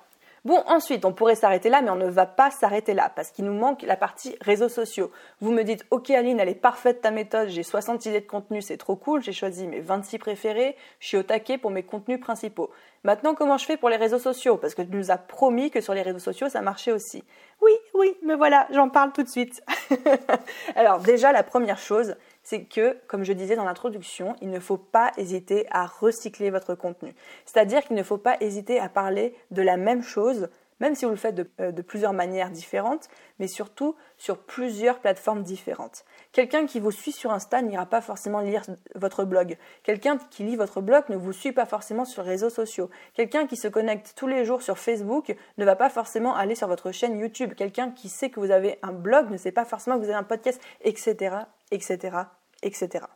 Bon, 0.46 0.62
ensuite, 0.66 1.04
on 1.04 1.12
pourrait 1.12 1.34
s'arrêter 1.34 1.68
là, 1.68 1.82
mais 1.82 1.90
on 1.90 1.96
ne 1.96 2.08
va 2.08 2.24
pas 2.24 2.50
s'arrêter 2.50 2.94
là, 2.94 3.12
parce 3.14 3.30
qu'il 3.30 3.44
nous 3.44 3.52
manque 3.52 3.82
la 3.82 3.96
partie 3.96 4.36
réseaux 4.40 4.70
sociaux. 4.70 5.10
Vous 5.42 5.52
me 5.52 5.64
dites, 5.64 5.84
ok 5.90 6.08
Aline, 6.10 6.40
elle 6.40 6.48
est 6.48 6.54
parfaite 6.54 7.02
ta 7.02 7.10
méthode, 7.10 7.48
j'ai 7.48 7.62
60 7.62 8.06
idées 8.06 8.22
de 8.22 8.26
contenu, 8.26 8.62
c'est 8.62 8.78
trop 8.78 8.96
cool, 8.96 9.22
j'ai 9.22 9.32
choisi 9.32 9.66
mes 9.66 9.80
26 9.80 10.18
préférés, 10.18 10.76
je 10.98 11.08
suis 11.08 11.16
au 11.18 11.22
taquet 11.22 11.58
pour 11.58 11.70
mes 11.70 11.82
contenus 11.82 12.20
principaux. 12.20 12.70
Maintenant, 13.04 13.34
comment 13.34 13.58
je 13.58 13.66
fais 13.66 13.76
pour 13.76 13.90
les 13.90 13.96
réseaux 13.96 14.18
sociaux? 14.18 14.56
Parce 14.56 14.74
que 14.74 14.82
tu 14.82 14.96
nous 14.96 15.10
as 15.10 15.18
promis 15.18 15.70
que 15.70 15.82
sur 15.82 15.92
les 15.92 16.02
réseaux 16.02 16.18
sociaux, 16.18 16.48
ça 16.48 16.62
marchait 16.62 16.92
aussi. 16.92 17.22
Oui, 17.60 17.72
oui, 17.94 18.16
mais 18.22 18.34
voilà, 18.34 18.66
j'en 18.70 18.88
parle 18.88 19.12
tout 19.12 19.22
de 19.22 19.28
suite. 19.28 19.62
Alors 20.74 21.00
déjà, 21.00 21.32
la 21.32 21.42
première 21.42 21.78
chose, 21.78 22.16
c'est 22.42 22.64
que, 22.64 22.96
comme 23.06 23.24
je 23.24 23.32
disais 23.32 23.56
dans 23.56 23.64
l'introduction, 23.64 24.34
il 24.40 24.50
ne 24.50 24.60
faut 24.60 24.76
pas 24.76 25.12
hésiter 25.16 25.66
à 25.70 25.86
recycler 25.86 26.50
votre 26.50 26.74
contenu. 26.74 27.14
C'est-à-dire 27.44 27.82
qu'il 27.82 27.96
ne 27.96 28.02
faut 28.02 28.18
pas 28.18 28.36
hésiter 28.40 28.80
à 28.80 28.88
parler 28.88 29.34
de 29.50 29.62
la 29.62 29.76
même 29.76 30.02
chose, 30.02 30.48
même 30.80 30.94
si 30.94 31.04
vous 31.04 31.10
le 31.10 31.16
faites 31.16 31.34
de, 31.34 31.48
euh, 31.60 31.72
plusieurs 31.82 32.12
manières 32.12 32.50
différentes, 32.50 33.08
mais 33.38 33.46
surtout 33.46 33.94
sur 34.16 34.38
plusieurs 34.38 34.98
plateformes 35.00 35.42
différentes. 35.42 36.04
Quelqu'un 36.32 36.66
qui 36.66 36.78
vous 36.78 36.92
suit 36.92 37.10
sur 37.10 37.32
Insta 37.32 37.60
n'ira 37.60 37.86
pas 37.86 38.00
forcément 38.00 38.38
lire 38.38 38.62
votre 38.94 39.24
blog. 39.24 39.58
Quelqu'un 39.82 40.16
qui 40.30 40.44
lit 40.44 40.54
votre 40.54 40.80
blog 40.80 41.04
ne 41.08 41.16
vous 41.16 41.32
suit 41.32 41.50
pas 41.50 41.66
forcément 41.66 42.04
sur 42.04 42.22
les 42.22 42.30
réseaux 42.30 42.50
sociaux. 42.50 42.88
Quelqu'un 43.14 43.48
qui 43.48 43.56
se 43.56 43.66
connecte 43.66 44.12
tous 44.14 44.28
les 44.28 44.44
jours 44.44 44.62
sur 44.62 44.78
Facebook 44.78 45.34
ne 45.58 45.64
va 45.64 45.74
pas 45.74 45.90
forcément 45.90 46.36
aller 46.36 46.54
sur 46.54 46.68
votre 46.68 46.92
chaîne 46.92 47.18
YouTube. 47.18 47.54
Quelqu'un 47.54 47.90
qui 47.90 48.08
sait 48.08 48.30
que 48.30 48.38
vous 48.38 48.52
avez 48.52 48.78
un 48.82 48.92
blog 48.92 49.28
ne 49.30 49.36
sait 49.36 49.50
pas 49.50 49.64
forcément 49.64 49.96
que 49.96 50.04
vous 50.04 50.10
avez 50.10 50.18
un 50.18 50.22
podcast, 50.22 50.60
etc., 50.82 51.36
etc., 51.72 52.16
etc. 52.62 53.06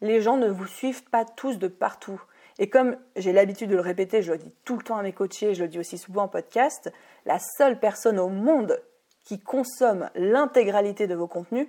Les 0.00 0.20
gens 0.20 0.36
ne 0.36 0.48
vous 0.48 0.66
suivent 0.66 1.04
pas 1.04 1.24
tous 1.24 1.58
de 1.58 1.66
partout. 1.66 2.22
Et 2.58 2.70
comme 2.70 2.96
j'ai 3.16 3.32
l'habitude 3.32 3.70
de 3.70 3.74
le 3.74 3.80
répéter, 3.80 4.22
je 4.22 4.32
le 4.32 4.38
dis 4.38 4.52
tout 4.64 4.76
le 4.76 4.84
temps 4.84 4.96
à 4.96 5.02
mes 5.02 5.12
coachés, 5.12 5.54
je 5.54 5.62
le 5.62 5.68
dis 5.68 5.80
aussi 5.80 5.98
souvent 5.98 6.24
en 6.24 6.28
podcast, 6.28 6.92
la 7.24 7.38
seule 7.38 7.80
personne 7.80 8.20
au 8.20 8.28
monde 8.28 8.80
qui 9.24 9.40
consomme 9.40 10.08
l'intégralité 10.14 11.08
de 11.08 11.16
vos 11.16 11.26
contenus, 11.26 11.66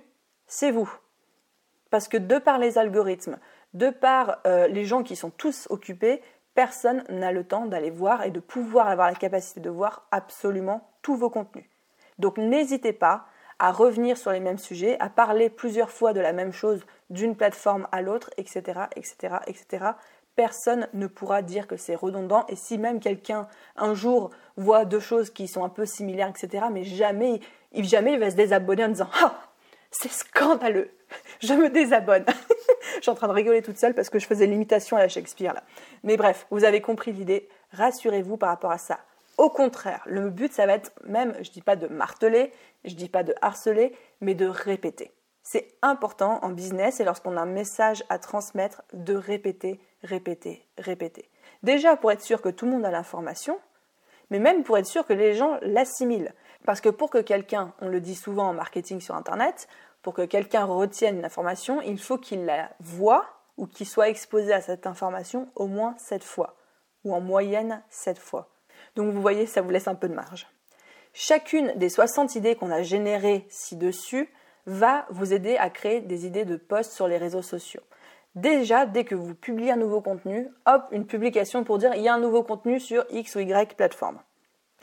c'est 0.48 0.70
vous. 0.70 0.90
Parce 1.90 2.08
que 2.08 2.16
de 2.16 2.38
par 2.38 2.58
les 2.58 2.76
algorithmes, 2.76 3.38
de 3.74 3.90
par 3.90 4.38
euh, 4.46 4.66
les 4.66 4.84
gens 4.84 5.02
qui 5.02 5.16
sont 5.16 5.30
tous 5.30 5.66
occupés, 5.70 6.20
personne 6.54 7.04
n'a 7.08 7.30
le 7.32 7.44
temps 7.44 7.66
d'aller 7.66 7.90
voir 7.90 8.24
et 8.24 8.30
de 8.30 8.40
pouvoir 8.40 8.88
avoir 8.88 9.08
la 9.08 9.14
capacité 9.14 9.60
de 9.60 9.70
voir 9.70 10.06
absolument 10.10 10.90
tous 11.02 11.16
vos 11.16 11.30
contenus. 11.30 11.66
Donc 12.18 12.36
n'hésitez 12.36 12.92
pas 12.92 13.26
à 13.58 13.72
revenir 13.72 14.16
sur 14.16 14.32
les 14.32 14.40
mêmes 14.40 14.58
sujets, 14.58 14.96
à 15.00 15.08
parler 15.08 15.50
plusieurs 15.50 15.90
fois 15.90 16.12
de 16.12 16.20
la 16.20 16.32
même 16.32 16.52
chose 16.52 16.84
d'une 17.10 17.36
plateforme 17.36 17.88
à 17.92 18.02
l'autre, 18.02 18.30
etc., 18.36 18.80
etc., 18.96 19.36
etc. 19.46 19.84
Personne 20.36 20.88
ne 20.92 21.08
pourra 21.08 21.42
dire 21.42 21.66
que 21.66 21.76
c'est 21.76 21.96
redondant. 21.96 22.46
Et 22.48 22.54
si 22.54 22.78
même 22.78 23.00
quelqu'un 23.00 23.48
un 23.76 23.94
jour 23.94 24.30
voit 24.56 24.84
deux 24.84 25.00
choses 25.00 25.30
qui 25.30 25.48
sont 25.48 25.64
un 25.64 25.68
peu 25.68 25.86
similaires, 25.86 26.28
etc., 26.28 26.66
mais 26.70 26.84
jamais, 26.84 27.40
jamais 27.72 28.12
il 28.12 28.20
va 28.20 28.30
se 28.30 28.36
désabonner 28.36 28.84
en 28.84 28.88
disant 28.88 29.10
Ah, 29.22 29.47
c'est 29.90 30.10
scandaleux, 30.10 30.90
je 31.40 31.54
me 31.54 31.70
désabonne. 31.70 32.24
je 32.96 33.02
suis 33.02 33.10
en 33.10 33.14
train 33.14 33.28
de 33.28 33.32
rigoler 33.32 33.62
toute 33.62 33.78
seule 33.78 33.94
parce 33.94 34.10
que 34.10 34.18
je 34.18 34.26
faisais 34.26 34.46
l'imitation 34.46 34.96
à 34.96 35.00
la 35.00 35.08
Shakespeare 35.08 35.54
là. 35.54 35.62
Mais 36.02 36.16
bref, 36.16 36.46
vous 36.50 36.64
avez 36.64 36.80
compris 36.80 37.12
l'idée. 37.12 37.48
Rassurez-vous 37.72 38.36
par 38.36 38.50
rapport 38.50 38.70
à 38.70 38.78
ça. 38.78 39.00
Au 39.36 39.50
contraire, 39.50 40.02
le 40.06 40.30
but, 40.30 40.52
ça 40.52 40.66
va 40.66 40.74
être 40.74 40.92
même, 41.04 41.32
je 41.34 41.48
ne 41.48 41.52
dis 41.52 41.62
pas 41.62 41.76
de 41.76 41.86
marteler, 41.86 42.52
je 42.84 42.90
ne 42.90 42.96
dis 42.96 43.08
pas 43.08 43.22
de 43.22 43.34
harceler, 43.40 43.94
mais 44.20 44.34
de 44.34 44.46
répéter. 44.46 45.12
C'est 45.42 45.68
important 45.80 46.40
en 46.42 46.50
business 46.50 47.00
et 47.00 47.04
lorsqu'on 47.04 47.36
a 47.36 47.40
un 47.40 47.46
message 47.46 48.04
à 48.08 48.18
transmettre, 48.18 48.82
de 48.92 49.14
répéter, 49.14 49.80
répéter, 50.02 50.66
répéter. 50.76 51.30
Déjà 51.62 51.96
pour 51.96 52.10
être 52.12 52.20
sûr 52.20 52.42
que 52.42 52.48
tout 52.48 52.66
le 52.66 52.72
monde 52.72 52.84
a 52.84 52.90
l'information, 52.90 53.58
mais 54.30 54.40
même 54.40 54.64
pour 54.64 54.76
être 54.76 54.86
sûr 54.86 55.06
que 55.06 55.12
les 55.12 55.34
gens 55.34 55.58
l'assimilent. 55.62 56.34
Parce 56.68 56.82
que 56.82 56.90
pour 56.90 57.08
que 57.08 57.16
quelqu'un, 57.16 57.72
on 57.80 57.88
le 57.88 57.98
dit 57.98 58.14
souvent 58.14 58.50
en 58.50 58.52
marketing 58.52 59.00
sur 59.00 59.14
Internet, 59.14 59.68
pour 60.02 60.12
que 60.12 60.26
quelqu'un 60.26 60.66
retienne 60.66 61.16
une 61.16 61.24
information, 61.24 61.80
il 61.80 61.98
faut 61.98 62.18
qu'il 62.18 62.44
la 62.44 62.68
voie 62.78 63.24
ou 63.56 63.66
qu'il 63.66 63.86
soit 63.86 64.10
exposé 64.10 64.52
à 64.52 64.60
cette 64.60 64.86
information 64.86 65.48
au 65.54 65.66
moins 65.66 65.94
sept 65.96 66.22
fois, 66.22 66.56
ou 67.04 67.14
en 67.14 67.22
moyenne 67.22 67.82
sept 67.88 68.18
fois. 68.18 68.50
Donc 68.96 69.14
vous 69.14 69.22
voyez, 69.22 69.46
ça 69.46 69.62
vous 69.62 69.70
laisse 69.70 69.88
un 69.88 69.94
peu 69.94 70.10
de 70.10 70.14
marge. 70.14 70.46
Chacune 71.14 71.72
des 71.76 71.88
60 71.88 72.34
idées 72.34 72.54
qu'on 72.54 72.70
a 72.70 72.82
générées 72.82 73.46
ci-dessus 73.48 74.28
va 74.66 75.06
vous 75.08 75.32
aider 75.32 75.56
à 75.56 75.70
créer 75.70 76.02
des 76.02 76.26
idées 76.26 76.44
de 76.44 76.56
posts 76.56 76.92
sur 76.92 77.08
les 77.08 77.16
réseaux 77.16 77.40
sociaux. 77.40 77.82
Déjà, 78.34 78.84
dès 78.84 79.04
que 79.04 79.14
vous 79.14 79.34
publiez 79.34 79.70
un 79.70 79.76
nouveau 79.76 80.02
contenu, 80.02 80.48
hop, 80.66 80.82
une 80.90 81.06
publication 81.06 81.64
pour 81.64 81.78
dire 81.78 81.94
il 81.94 82.02
y 82.02 82.08
a 82.08 82.14
un 82.14 82.20
nouveau 82.20 82.42
contenu 82.42 82.78
sur 82.78 83.06
X 83.08 83.36
ou 83.36 83.38
Y 83.38 83.74
plateforme. 83.74 84.18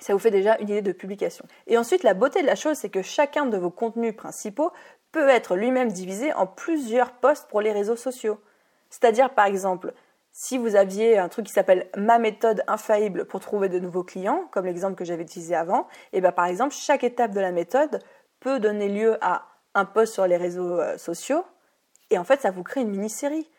Ça 0.05 0.13
vous 0.13 0.19
fait 0.19 0.29
déjà 0.29 0.55
une 0.59 0.69
idée 0.69 0.83
de 0.83 0.91
publication. 0.91 1.47
Et 1.65 1.79
ensuite, 1.79 2.03
la 2.03 2.13
beauté 2.13 2.43
de 2.43 2.45
la 2.45 2.53
chose, 2.53 2.77
c'est 2.77 2.91
que 2.91 3.01
chacun 3.01 3.47
de 3.47 3.57
vos 3.57 3.71
contenus 3.71 4.15
principaux 4.15 4.71
peut 5.11 5.27
être 5.29 5.55
lui-même 5.55 5.91
divisé 5.91 6.31
en 6.33 6.45
plusieurs 6.45 7.13
posts 7.13 7.47
pour 7.47 7.59
les 7.59 7.71
réseaux 7.71 7.95
sociaux. 7.95 8.39
C'est-à-dire, 8.91 9.31
par 9.31 9.47
exemple, 9.47 9.95
si 10.31 10.59
vous 10.59 10.75
aviez 10.75 11.17
un 11.17 11.27
truc 11.27 11.47
qui 11.47 11.53
s'appelle 11.53 11.89
ma 11.97 12.19
méthode 12.19 12.61
infaillible 12.67 13.25
pour 13.25 13.39
trouver 13.39 13.67
de 13.67 13.79
nouveaux 13.79 14.03
clients, 14.03 14.47
comme 14.51 14.67
l'exemple 14.67 14.93
que 14.93 15.05
j'avais 15.05 15.23
utilisé 15.23 15.55
avant, 15.55 15.87
et 16.13 16.21
bien 16.21 16.31
par 16.31 16.45
exemple, 16.45 16.75
chaque 16.75 17.03
étape 17.03 17.31
de 17.31 17.39
la 17.39 17.51
méthode 17.51 17.97
peut 18.39 18.59
donner 18.59 18.89
lieu 18.89 19.17
à 19.21 19.47
un 19.73 19.85
post 19.85 20.13
sur 20.13 20.27
les 20.27 20.37
réseaux 20.37 20.79
euh, 20.79 20.99
sociaux, 20.99 21.43
et 22.11 22.19
en 22.19 22.23
fait, 22.23 22.41
ça 22.41 22.51
vous 22.51 22.61
crée 22.61 22.81
une 22.81 22.91
mini-série. 22.91 23.49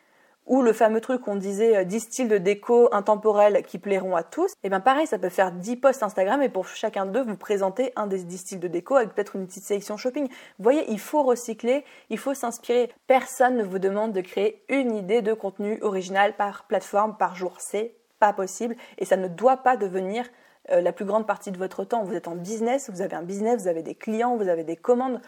Ou 0.47 0.61
le 0.61 0.73
fameux 0.73 1.01
truc 1.01 1.21
qu'on 1.21 1.35
disait 1.35 1.85
10 1.85 1.95
euh, 1.95 1.99
styles 1.99 2.27
de 2.29 2.37
déco 2.37 2.89
intemporels 2.93 3.63
qui 3.63 3.77
plairont 3.77 4.15
à 4.15 4.23
tous, 4.23 4.51
et 4.51 4.55
eh 4.63 4.69
bien 4.69 4.79
pareil, 4.79 5.05
ça 5.05 5.19
peut 5.19 5.29
faire 5.29 5.51
10 5.51 5.75
posts 5.75 6.03
Instagram 6.03 6.41
et 6.41 6.49
pour 6.49 6.67
chacun 6.67 7.05
d'eux, 7.05 7.21
vous 7.21 7.37
présenter 7.37 7.91
un 7.95 8.07
des 8.07 8.23
10 8.23 8.37
styles 8.37 8.59
de 8.59 8.67
déco 8.67 8.95
avec 8.95 9.13
peut-être 9.13 9.35
une 9.35 9.45
petite 9.45 9.63
sélection 9.63 9.97
shopping. 9.97 10.27
Vous 10.27 10.63
voyez, 10.63 10.89
il 10.89 10.99
faut 10.99 11.21
recycler, 11.23 11.83
il 12.09 12.17
faut 12.17 12.33
s'inspirer. 12.33 12.89
Personne 13.07 13.57
ne 13.57 13.63
vous 13.63 13.79
demande 13.79 14.13
de 14.13 14.21
créer 14.21 14.63
une 14.69 14.95
idée 14.95 15.21
de 15.21 15.33
contenu 15.33 15.79
original 15.81 16.35
par 16.35 16.63
plateforme 16.65 17.17
par 17.17 17.35
jour. 17.35 17.55
C'est 17.59 17.93
pas 18.19 18.33
possible 18.33 18.75
et 18.97 19.05
ça 19.05 19.17
ne 19.17 19.27
doit 19.27 19.57
pas 19.57 19.77
devenir 19.77 20.25
euh, 20.71 20.81
la 20.81 20.91
plus 20.91 21.05
grande 21.05 21.25
partie 21.25 21.51
de 21.51 21.57
votre 21.57 21.85
temps. 21.85 22.03
Vous 22.03 22.13
êtes 22.13 22.27
en 22.27 22.35
business, 22.35 22.89
vous 22.89 23.01
avez 23.01 23.15
un 23.15 23.23
business, 23.23 23.61
vous 23.61 23.67
avez 23.69 23.83
des 23.83 23.95
clients, 23.95 24.35
vous 24.35 24.49
avez 24.49 24.65
des 24.65 24.75
commandes. 24.75 25.21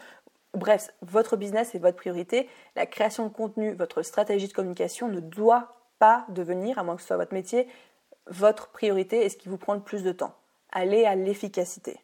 Bref, 0.54 0.92
votre 1.02 1.36
business 1.36 1.74
est 1.74 1.78
votre 1.78 1.96
priorité. 1.96 2.48
La 2.74 2.86
création 2.86 3.26
de 3.26 3.32
contenu, 3.32 3.72
votre 3.74 4.02
stratégie 4.02 4.48
de 4.48 4.52
communication 4.52 5.08
ne 5.08 5.20
doit 5.20 5.76
pas 5.98 6.26
devenir, 6.30 6.78
à 6.78 6.82
moins 6.82 6.96
que 6.96 7.02
ce 7.02 7.08
soit 7.08 7.16
votre 7.16 7.34
métier, 7.34 7.68
votre 8.26 8.68
priorité 8.68 9.24
et 9.24 9.28
ce 9.28 9.36
qui 9.36 9.48
vous 9.48 9.58
prend 9.58 9.74
le 9.74 9.80
plus 9.80 10.02
de 10.02 10.12
temps. 10.12 10.34
Allez 10.72 11.04
à 11.04 11.14
l'efficacité. 11.14 11.98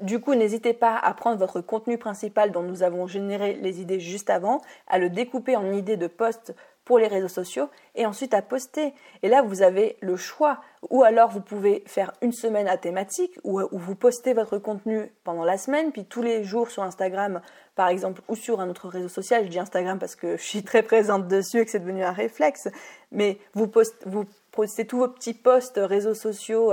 Du 0.00 0.20
coup, 0.20 0.36
n'hésitez 0.36 0.74
pas 0.74 0.96
à 0.96 1.12
prendre 1.12 1.38
votre 1.38 1.60
contenu 1.60 1.98
principal 1.98 2.52
dont 2.52 2.62
nous 2.62 2.84
avons 2.84 3.08
généré 3.08 3.54
les 3.54 3.80
idées 3.80 3.98
juste 3.98 4.30
avant, 4.30 4.60
à 4.86 4.98
le 4.98 5.10
découper 5.10 5.56
en 5.56 5.72
idées 5.72 5.96
de 5.96 6.06
posts 6.06 6.54
pour 6.84 6.98
les 6.98 7.08
réseaux 7.08 7.28
sociaux 7.28 7.68
et 7.96 8.06
ensuite 8.06 8.32
à 8.32 8.40
poster. 8.40 8.94
Et 9.22 9.28
là, 9.28 9.42
vous 9.42 9.60
avez 9.60 9.96
le 10.00 10.16
choix. 10.16 10.60
Ou 10.88 11.02
alors, 11.02 11.30
vous 11.30 11.40
pouvez 11.40 11.82
faire 11.86 12.12
une 12.22 12.32
semaine 12.32 12.68
à 12.68 12.76
thématique 12.76 13.38
où, 13.42 13.60
vous 13.72 13.94
postez 13.96 14.34
votre 14.34 14.56
contenu 14.58 15.12
pendant 15.24 15.44
la 15.44 15.58
semaine, 15.58 15.90
puis 15.90 16.06
tous 16.06 16.22
les 16.22 16.44
jours 16.44 16.70
sur 16.70 16.84
Instagram, 16.84 17.42
par 17.74 17.88
exemple, 17.88 18.22
ou 18.28 18.36
sur 18.36 18.60
un 18.60 18.70
autre 18.70 18.88
réseau 18.88 19.08
social. 19.08 19.44
Je 19.44 19.50
dis 19.50 19.58
Instagram 19.58 19.98
parce 19.98 20.14
que 20.14 20.36
je 20.38 20.42
suis 20.42 20.62
très 20.62 20.82
présente 20.82 21.26
dessus 21.26 21.58
et 21.58 21.64
que 21.64 21.70
c'est 21.72 21.80
devenu 21.80 22.04
un 22.04 22.12
réflexe. 22.12 22.68
Mais 23.10 23.38
vous, 23.52 23.70
vous 24.06 24.24
postez 24.52 24.86
tous 24.86 24.98
vos 24.98 25.08
petits 25.08 25.34
posts 25.34 25.80
réseaux 25.82 26.14
sociaux 26.14 26.72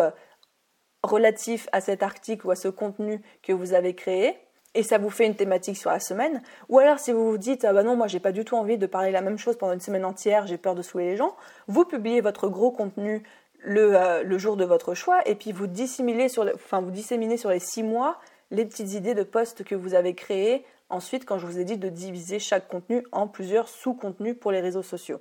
relatifs 1.05 1.67
à 1.71 1.81
cet 1.81 2.03
article 2.03 2.47
ou 2.47 2.51
à 2.51 2.55
ce 2.55 2.67
contenu 2.67 3.21
que 3.43 3.53
vous 3.53 3.73
avez 3.73 3.95
créé 3.95 4.37
et 4.75 4.83
ça 4.83 4.97
vous 4.97 5.09
fait 5.09 5.25
une 5.25 5.35
thématique 5.35 5.77
sur 5.77 5.89
la 5.89 5.99
semaine. 5.99 6.41
Ou 6.69 6.79
alors 6.79 6.99
si 6.99 7.11
vous 7.11 7.31
vous 7.31 7.37
dites 7.37 7.65
ah 7.65 7.73
bah 7.73 7.83
non 7.83 7.95
moi 7.95 8.07
j'ai 8.07 8.19
pas 8.19 8.31
du 8.31 8.45
tout 8.45 8.55
envie 8.55 8.77
de 8.77 8.85
parler 8.85 9.11
la 9.11 9.21
même 9.21 9.37
chose 9.37 9.57
pendant 9.57 9.73
une 9.73 9.79
semaine 9.79 10.05
entière, 10.05 10.47
j'ai 10.47 10.57
peur 10.57 10.75
de 10.75 10.81
saouler 10.81 11.05
les 11.05 11.17
gens, 11.17 11.35
vous 11.67 11.85
publiez 11.85 12.21
votre 12.21 12.47
gros 12.49 12.71
contenu 12.71 13.23
le, 13.59 13.95
euh, 13.95 14.37
jour 14.37 14.57
de 14.57 14.65
votre 14.65 14.93
choix 14.93 15.27
et 15.27 15.35
puis 15.35 15.51
vous 15.51 15.67
disséminez 15.67 16.29
sur, 16.29 16.45
enfin, 16.53 16.81
vous 16.81 16.91
disséminez 16.91 17.37
sur 17.37 17.49
les 17.49 17.59
six 17.59 17.83
mois 17.83 18.19
les 18.51 18.65
petites 18.65 18.93
idées 18.93 19.15
de 19.15 19.23
posts 19.23 19.63
que 19.63 19.73
vous 19.73 19.95
avez 19.95 20.13
créées. 20.13 20.63
Ensuite, 20.89 21.25
quand 21.25 21.39
je 21.39 21.47
vous 21.47 21.59
ai 21.59 21.63
dit 21.63 21.77
de 21.77 21.89
diviser 21.89 22.37
chaque 22.37 22.67
contenu 22.67 23.03
en 23.11 23.27
plusieurs 23.27 23.67
sous-contenus 23.67 24.35
pour 24.39 24.51
les 24.51 24.61
réseaux 24.61 24.83
sociaux. 24.83 25.19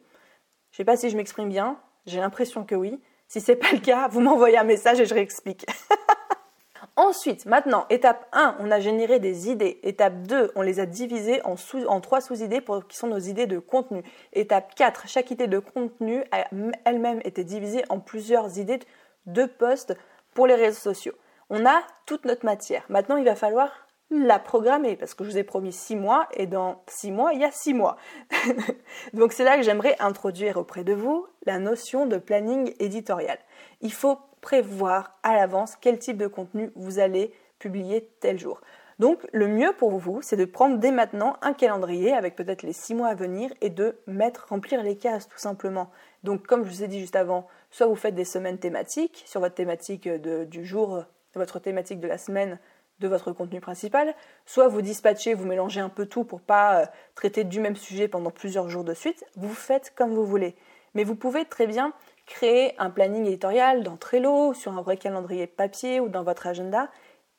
Je 0.72 0.76
sais 0.76 0.84
pas 0.84 0.98
si 0.98 1.08
je 1.08 1.16
m'exprime 1.16 1.48
bien, 1.48 1.78
j'ai 2.04 2.20
l'impression 2.20 2.64
que 2.64 2.74
oui. 2.74 3.00
Si 3.28 3.40
c'est 3.40 3.56
pas 3.56 3.72
le 3.72 3.78
cas, 3.78 4.08
vous 4.08 4.20
m'envoyez 4.20 4.58
un 4.58 4.64
message 4.64 5.00
et 5.00 5.06
je 5.06 5.14
réexplique. 5.14 5.66
Ensuite, 6.96 7.46
maintenant, 7.46 7.87
étape 7.90 8.28
1, 8.32 8.56
on 8.60 8.70
a 8.70 8.78
généré 8.78 9.18
des 9.18 9.50
idées. 9.50 9.80
Étape 9.82 10.22
2, 10.22 10.52
on 10.54 10.62
les 10.62 10.78
a 10.78 10.87
divisées 10.87 11.40
en, 11.44 11.56
en 11.88 12.00
trois 12.00 12.20
sous-idées 12.20 12.62
qui 12.88 12.96
sont 12.96 13.08
nos 13.08 13.18
idées 13.18 13.46
de 13.46 13.58
contenu. 13.58 14.04
Étape 14.32 14.74
4, 14.76 15.08
chaque 15.08 15.32
idée 15.32 15.48
de 15.48 15.58
contenu 15.58 16.22
a 16.30 16.46
elle-même 16.84 17.20
été 17.24 17.42
divisée 17.42 17.84
en 17.88 17.98
plusieurs 17.98 18.58
idées 18.58 18.78
de 19.26 19.44
posts 19.44 19.96
pour 20.34 20.46
les 20.46 20.54
réseaux 20.54 20.78
sociaux. 20.78 21.14
On 21.50 21.66
a 21.66 21.82
toute 22.06 22.24
notre 22.26 22.44
matière. 22.44 22.84
Maintenant, 22.88 23.16
il 23.16 23.24
va 23.24 23.34
falloir 23.34 23.83
la 24.10 24.38
programmer 24.38 24.96
parce 24.96 25.14
que 25.14 25.24
je 25.24 25.30
vous 25.30 25.38
ai 25.38 25.44
promis 25.44 25.72
6 25.72 25.96
mois 25.96 26.28
et 26.34 26.46
dans 26.46 26.82
6 26.88 27.10
mois, 27.10 27.32
il 27.32 27.40
y 27.40 27.44
a 27.44 27.50
6 27.50 27.74
mois. 27.74 27.96
Donc 29.12 29.32
c'est 29.32 29.44
là 29.44 29.56
que 29.56 29.62
j'aimerais 29.62 29.96
introduire 29.98 30.56
auprès 30.56 30.84
de 30.84 30.92
vous 30.92 31.26
la 31.46 31.58
notion 31.58 32.06
de 32.06 32.16
planning 32.16 32.74
éditorial. 32.78 33.38
Il 33.80 33.92
faut 33.92 34.18
prévoir 34.40 35.18
à 35.22 35.34
l'avance 35.34 35.74
quel 35.80 35.98
type 35.98 36.18
de 36.18 36.26
contenu 36.26 36.70
vous 36.76 36.98
allez 36.98 37.32
publier 37.58 38.10
tel 38.20 38.38
jour. 38.38 38.60
Donc 38.98 39.26
le 39.32 39.48
mieux 39.48 39.72
pour 39.72 39.98
vous, 39.98 40.22
c'est 40.22 40.36
de 40.36 40.44
prendre 40.44 40.78
dès 40.78 40.92
maintenant 40.92 41.36
un 41.42 41.52
calendrier 41.52 42.12
avec 42.12 42.36
peut-être 42.36 42.62
les 42.62 42.72
six 42.72 42.94
mois 42.94 43.08
à 43.08 43.14
venir 43.14 43.52
et 43.60 43.70
de 43.70 43.96
mettre, 44.06 44.46
remplir 44.48 44.82
les 44.82 44.96
cases 44.96 45.28
tout 45.28 45.38
simplement. 45.38 45.90
Donc 46.22 46.46
comme 46.46 46.64
je 46.64 46.70
vous 46.70 46.84
ai 46.84 46.88
dit 46.88 47.00
juste 47.00 47.16
avant, 47.16 47.48
soit 47.70 47.86
vous 47.86 47.96
faites 47.96 48.14
des 48.14 48.24
semaines 48.24 48.58
thématiques 48.58 49.24
sur 49.26 49.40
votre 49.40 49.54
thématique 49.54 50.08
du 50.08 50.64
jour, 50.64 51.04
votre 51.34 51.58
thématique 51.58 51.98
de 51.98 52.06
la 52.06 52.18
semaine 52.18 52.60
de 53.00 53.09
votre 53.09 53.33
contenu 53.33 53.61
principal, 53.61 54.14
soit 54.46 54.68
vous 54.68 54.83
dispatchez, 54.83 55.35
vous 55.35 55.46
mélangez 55.46 55.80
un 55.80 55.88
peu 55.88 56.07
tout 56.07 56.24
pour 56.24 56.40
pas 56.40 56.80
euh, 56.80 56.87
traiter 57.14 57.44
du 57.44 57.61
même 57.61 57.76
sujet 57.76 58.09
pendant 58.09 58.30
plusieurs 58.30 58.68
jours 58.68 58.85
de 58.85 58.94
suite, 58.94 59.24
vous 59.37 59.54
faites 59.54 59.92
comme 59.94 60.14
vous 60.14 60.26
voulez. 60.26 60.54
Mais 60.94 61.04
vous 61.04 61.16
pouvez 61.16 61.44
très 61.44 61.66
bien 61.66 61.92
créer 62.26 62.74
un 62.78 62.90
planning 62.90 63.26
éditorial 63.26 63.83
dans 63.83 63.96
Trello, 63.96 64.54
sur 64.54 64.72
un 64.72 64.83
vrai 64.83 64.96
calendrier 64.96 65.46
papier 65.46 66.00
ou 66.00 66.09
dans 66.09 66.22
votre 66.22 66.46
agenda 66.46 66.88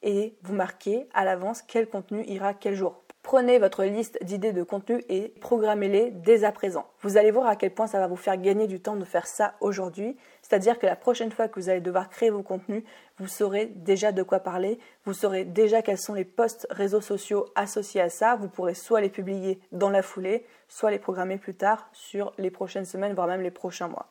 et 0.01 0.37
vous 0.43 0.53
marquez 0.53 1.07
à 1.13 1.25
l'avance 1.25 1.61
quel 1.61 1.89
contenu 1.89 2.23
ira 2.25 2.53
quel 2.53 2.75
jour. 2.75 3.04
Prenez 3.25 3.57
votre 3.57 3.83
liste 3.83 4.23
d'idées 4.23 4.53
de 4.53 4.61
contenu 4.61 5.03
et 5.09 5.33
programmez-les 5.41 6.11
dès 6.11 6.43
à 6.43 6.51
présent. 6.51 6.85
Vous 7.01 7.17
allez 7.17 7.31
voir 7.31 7.47
à 7.47 7.55
quel 7.55 7.73
point 7.73 7.87
ça 7.87 7.97
va 7.97 8.05
vous 8.05 8.15
faire 8.15 8.37
gagner 8.37 8.67
du 8.67 8.79
temps 8.79 8.95
de 8.95 9.03
faire 9.03 9.25
ça 9.25 9.55
aujourd'hui. 9.61 10.15
C'est-à-dire 10.43 10.77
que 10.77 10.85
la 10.85 10.95
prochaine 10.95 11.31
fois 11.31 11.47
que 11.47 11.59
vous 11.59 11.69
allez 11.69 11.81
devoir 11.81 12.11
créer 12.11 12.29
vos 12.29 12.43
contenus, 12.43 12.83
vous 13.17 13.27
saurez 13.27 13.65
déjà 13.65 14.11
de 14.11 14.21
quoi 14.21 14.41
parler, 14.41 14.77
vous 15.05 15.13
saurez 15.13 15.43
déjà 15.43 15.81
quels 15.81 15.97
sont 15.97 16.13
les 16.13 16.23
posts 16.23 16.67
réseaux 16.69 17.01
sociaux 17.01 17.47
associés 17.55 17.99
à 17.99 18.09
ça. 18.09 18.35
Vous 18.35 18.47
pourrez 18.47 18.75
soit 18.75 19.01
les 19.01 19.09
publier 19.09 19.59
dans 19.71 19.89
la 19.89 20.03
foulée, 20.03 20.45
soit 20.67 20.91
les 20.91 20.99
programmer 20.99 21.37
plus 21.37 21.55
tard 21.55 21.89
sur 21.93 22.31
les 22.37 22.51
prochaines 22.51 22.85
semaines, 22.85 23.15
voire 23.15 23.25
même 23.25 23.41
les 23.41 23.49
prochains 23.49 23.87
mois. 23.87 24.05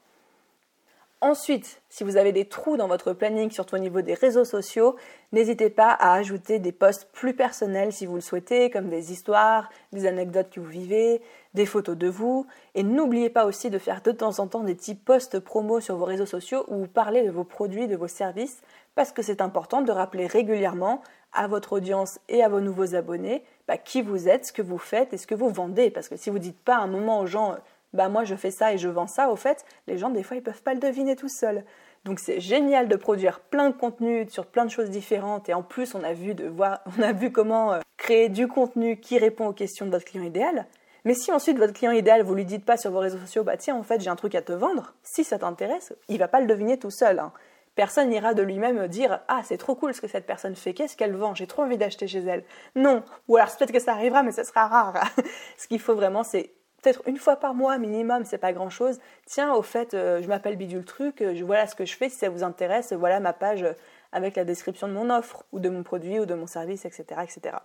Ensuite, 1.24 1.80
si 1.88 2.04
vous 2.04 2.18
avez 2.18 2.32
des 2.32 2.44
trous 2.44 2.76
dans 2.76 2.86
votre 2.86 3.14
planning, 3.14 3.50
surtout 3.50 3.76
au 3.76 3.78
niveau 3.78 4.02
des 4.02 4.12
réseaux 4.12 4.44
sociaux, 4.44 4.94
n'hésitez 5.32 5.70
pas 5.70 5.88
à 5.88 6.12
ajouter 6.12 6.58
des 6.58 6.70
posts 6.70 7.08
plus 7.14 7.32
personnels 7.32 7.94
si 7.94 8.04
vous 8.04 8.16
le 8.16 8.20
souhaitez, 8.20 8.68
comme 8.68 8.90
des 8.90 9.10
histoires, 9.10 9.70
des 9.94 10.04
anecdotes 10.04 10.50
que 10.50 10.60
vous 10.60 10.68
vivez, 10.68 11.22
des 11.54 11.64
photos 11.64 11.96
de 11.96 12.08
vous. 12.08 12.46
Et 12.74 12.82
n'oubliez 12.82 13.30
pas 13.30 13.46
aussi 13.46 13.70
de 13.70 13.78
faire 13.78 14.02
de 14.02 14.12
temps 14.12 14.38
en 14.38 14.48
temps 14.48 14.64
des 14.64 14.74
petits 14.74 14.94
posts 14.94 15.38
promo 15.38 15.80
sur 15.80 15.96
vos 15.96 16.04
réseaux 16.04 16.26
sociaux 16.26 16.66
où 16.68 16.80
vous 16.80 16.88
parlez 16.88 17.22
de 17.22 17.30
vos 17.30 17.44
produits, 17.44 17.88
de 17.88 17.96
vos 17.96 18.06
services, 18.06 18.60
parce 18.94 19.10
que 19.10 19.22
c'est 19.22 19.40
important 19.40 19.80
de 19.80 19.92
rappeler 19.92 20.26
régulièrement 20.26 21.00
à 21.32 21.46
votre 21.46 21.72
audience 21.72 22.20
et 22.28 22.44
à 22.44 22.50
vos 22.50 22.60
nouveaux 22.60 22.94
abonnés 22.94 23.44
bah, 23.66 23.78
qui 23.78 24.02
vous 24.02 24.28
êtes, 24.28 24.44
ce 24.44 24.52
que 24.52 24.60
vous 24.60 24.76
faites 24.76 25.14
et 25.14 25.16
ce 25.16 25.26
que 25.26 25.34
vous 25.34 25.48
vendez. 25.48 25.90
Parce 25.90 26.10
que 26.10 26.16
si 26.16 26.28
vous 26.28 26.36
ne 26.36 26.42
dites 26.42 26.60
pas 26.60 26.76
un 26.76 26.86
moment 26.86 27.20
aux 27.20 27.26
gens 27.26 27.56
bah 27.94 28.08
moi 28.08 28.24
je 28.24 28.34
fais 28.34 28.50
ça 28.50 28.74
et 28.74 28.78
je 28.78 28.88
vends 28.88 29.06
ça, 29.06 29.30
au 29.30 29.36
fait, 29.36 29.64
les 29.86 29.96
gens 29.96 30.10
des 30.10 30.22
fois 30.22 30.36
ils 30.36 30.42
peuvent 30.42 30.62
pas 30.62 30.74
le 30.74 30.80
deviner 30.80 31.16
tout 31.16 31.28
seuls. 31.28 31.64
Donc 32.04 32.18
c'est 32.18 32.40
génial 32.40 32.88
de 32.88 32.96
produire 32.96 33.40
plein 33.40 33.70
de 33.70 33.74
contenu 33.74 34.28
sur 34.28 34.46
plein 34.46 34.66
de 34.66 34.70
choses 34.70 34.90
différentes 34.90 35.48
et 35.48 35.54
en 35.54 35.62
plus 35.62 35.94
on 35.94 36.04
a 36.04 36.12
vu 36.12 36.34
de 36.34 36.46
voir, 36.46 36.80
on 36.98 37.02
a 37.02 37.12
vu 37.12 37.32
comment 37.32 37.72
euh, 37.72 37.80
créer 37.96 38.28
du 38.28 38.46
contenu 38.46 38.98
qui 38.98 39.18
répond 39.18 39.46
aux 39.46 39.52
questions 39.52 39.86
de 39.86 39.90
votre 39.90 40.04
client 40.04 40.24
idéal. 40.24 40.66
Mais 41.06 41.14
si 41.14 41.32
ensuite 41.32 41.58
votre 41.58 41.72
client 41.72 41.92
idéal 41.92 42.22
vous 42.22 42.34
lui 42.34 42.44
dites 42.44 42.64
pas 42.64 42.76
sur 42.76 42.90
vos 42.90 42.98
réseaux 42.98 43.18
sociaux 43.18 43.44
bah 43.44 43.56
tiens 43.56 43.76
en 43.76 43.82
fait 43.82 44.00
j'ai 44.00 44.10
un 44.10 44.16
truc 44.16 44.34
à 44.34 44.42
te 44.42 44.52
vendre, 44.52 44.94
si 45.02 45.24
ça 45.24 45.38
t'intéresse, 45.38 45.94
il 46.08 46.18
va 46.18 46.28
pas 46.28 46.40
le 46.40 46.46
deviner 46.46 46.78
tout 46.78 46.90
seul. 46.90 47.18
Hein. 47.18 47.32
Personne 47.74 48.08
n'ira 48.08 48.34
de 48.34 48.42
lui-même 48.42 48.86
dire 48.86 49.20
Ah, 49.26 49.40
c'est 49.44 49.56
trop 49.56 49.74
cool 49.74 49.94
ce 49.94 50.00
que 50.00 50.06
cette 50.06 50.26
personne 50.26 50.54
fait, 50.54 50.74
qu'est-ce 50.74 50.96
qu'elle 50.96 51.16
vend, 51.16 51.34
j'ai 51.34 51.46
trop 51.46 51.62
envie 51.62 51.76
d'acheter 51.76 52.06
chez 52.06 52.20
elle. 52.20 52.44
Non, 52.76 53.02
ou 53.26 53.36
alors 53.36 53.48
peut-être 53.56 53.72
que 53.72 53.80
ça 53.80 53.92
arrivera, 53.92 54.22
mais 54.22 54.30
ce 54.30 54.44
sera 54.44 54.68
rare. 54.68 55.04
ce 55.58 55.66
qu'il 55.66 55.80
faut 55.80 55.94
vraiment, 55.94 56.22
c'est 56.22 56.52
peut-être 56.84 57.02
une 57.06 57.16
fois 57.16 57.36
par 57.36 57.54
mois 57.54 57.78
minimum, 57.78 58.24
c'est 58.24 58.38
pas 58.38 58.52
grand 58.52 58.68
chose. 58.68 59.00
Tiens, 59.24 59.54
au 59.54 59.62
fait, 59.62 59.94
euh, 59.94 60.20
je 60.22 60.28
m'appelle 60.28 60.56
Bidule 60.56 60.84
Truc, 60.84 61.22
euh, 61.22 61.34
voilà 61.44 61.66
ce 61.66 61.74
que 61.74 61.86
je 61.86 61.96
fais, 61.96 62.10
si 62.10 62.18
ça 62.18 62.28
vous 62.28 62.44
intéresse, 62.44 62.92
voilà 62.92 63.20
ma 63.20 63.32
page 63.32 63.62
euh, 63.62 63.72
avec 64.12 64.36
la 64.36 64.44
description 64.44 64.86
de 64.86 64.92
mon 64.92 65.10
offre, 65.10 65.44
ou 65.52 65.60
de 65.60 65.68
mon 65.70 65.82
produit, 65.82 66.20
ou 66.20 66.26
de 66.26 66.34
mon 66.34 66.46
service, 66.46 66.84
etc. 66.84 67.22
etc. 67.22 67.56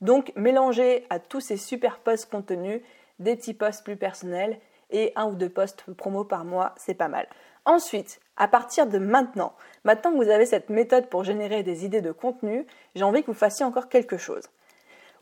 Donc, 0.00 0.32
mélangez 0.34 1.06
à 1.10 1.20
tous 1.20 1.40
ces 1.40 1.56
super 1.56 2.00
posts 2.00 2.28
contenus 2.28 2.82
des 3.20 3.36
petits 3.36 3.54
posts 3.54 3.84
plus 3.84 3.96
personnels 3.96 4.58
et 4.90 5.12
un 5.16 5.26
ou 5.26 5.36
deux 5.36 5.48
posts 5.48 5.84
promo 5.94 6.24
par 6.24 6.44
mois, 6.44 6.74
c'est 6.76 6.94
pas 6.94 7.08
mal. 7.08 7.26
Ensuite, 7.64 8.20
à 8.36 8.48
partir 8.48 8.86
de 8.86 8.98
maintenant, 8.98 9.54
maintenant 9.84 10.12
que 10.12 10.22
vous 10.22 10.30
avez 10.30 10.44
cette 10.44 10.70
méthode 10.70 11.08
pour 11.08 11.24
générer 11.24 11.62
des 11.62 11.84
idées 11.84 12.02
de 12.02 12.12
contenu, 12.12 12.66
j'ai 12.94 13.04
envie 13.04 13.22
que 13.22 13.28
vous 13.28 13.34
fassiez 13.34 13.64
encore 13.64 13.88
quelque 13.88 14.18
chose. 14.18 14.50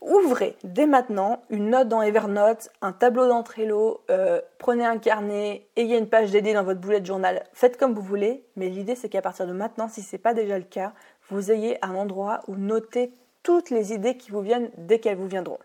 Ouvrez 0.05 0.55
dès 0.63 0.85
maintenant 0.85 1.41
une 1.49 1.71
note 1.71 1.87
dans 1.87 2.03
Evernote, 2.03 2.69
un 2.83 2.91
tableau 2.91 3.27
dans 3.27 3.41
Trello, 3.41 4.01
euh, 4.11 4.39
prenez 4.59 4.85
un 4.85 4.99
carnet, 4.99 5.65
ayez 5.75 5.97
une 5.97 6.07
page 6.07 6.29
dédiée 6.29 6.53
dans 6.53 6.63
votre 6.63 6.79
boulet 6.79 7.01
de 7.01 7.07
journal, 7.07 7.43
faites 7.53 7.75
comme 7.75 7.95
vous 7.95 8.03
voulez, 8.03 8.45
mais 8.55 8.69
l'idée 8.69 8.93
c'est 8.93 9.09
qu'à 9.09 9.23
partir 9.23 9.47
de 9.47 9.51
maintenant, 9.51 9.87
si 9.87 10.03
ce 10.03 10.15
n'est 10.15 10.21
pas 10.21 10.35
déjà 10.35 10.59
le 10.59 10.63
cas, 10.63 10.93
vous 11.29 11.51
ayez 11.51 11.83
un 11.83 11.95
endroit 11.95 12.41
où 12.47 12.55
noter 12.55 13.13
toutes 13.41 13.71
les 13.71 13.93
idées 13.93 14.15
qui 14.15 14.29
vous 14.29 14.41
viennent 14.41 14.69
dès 14.77 14.99
qu'elles 14.99 15.17
vous 15.17 15.27
viendront. 15.27 15.57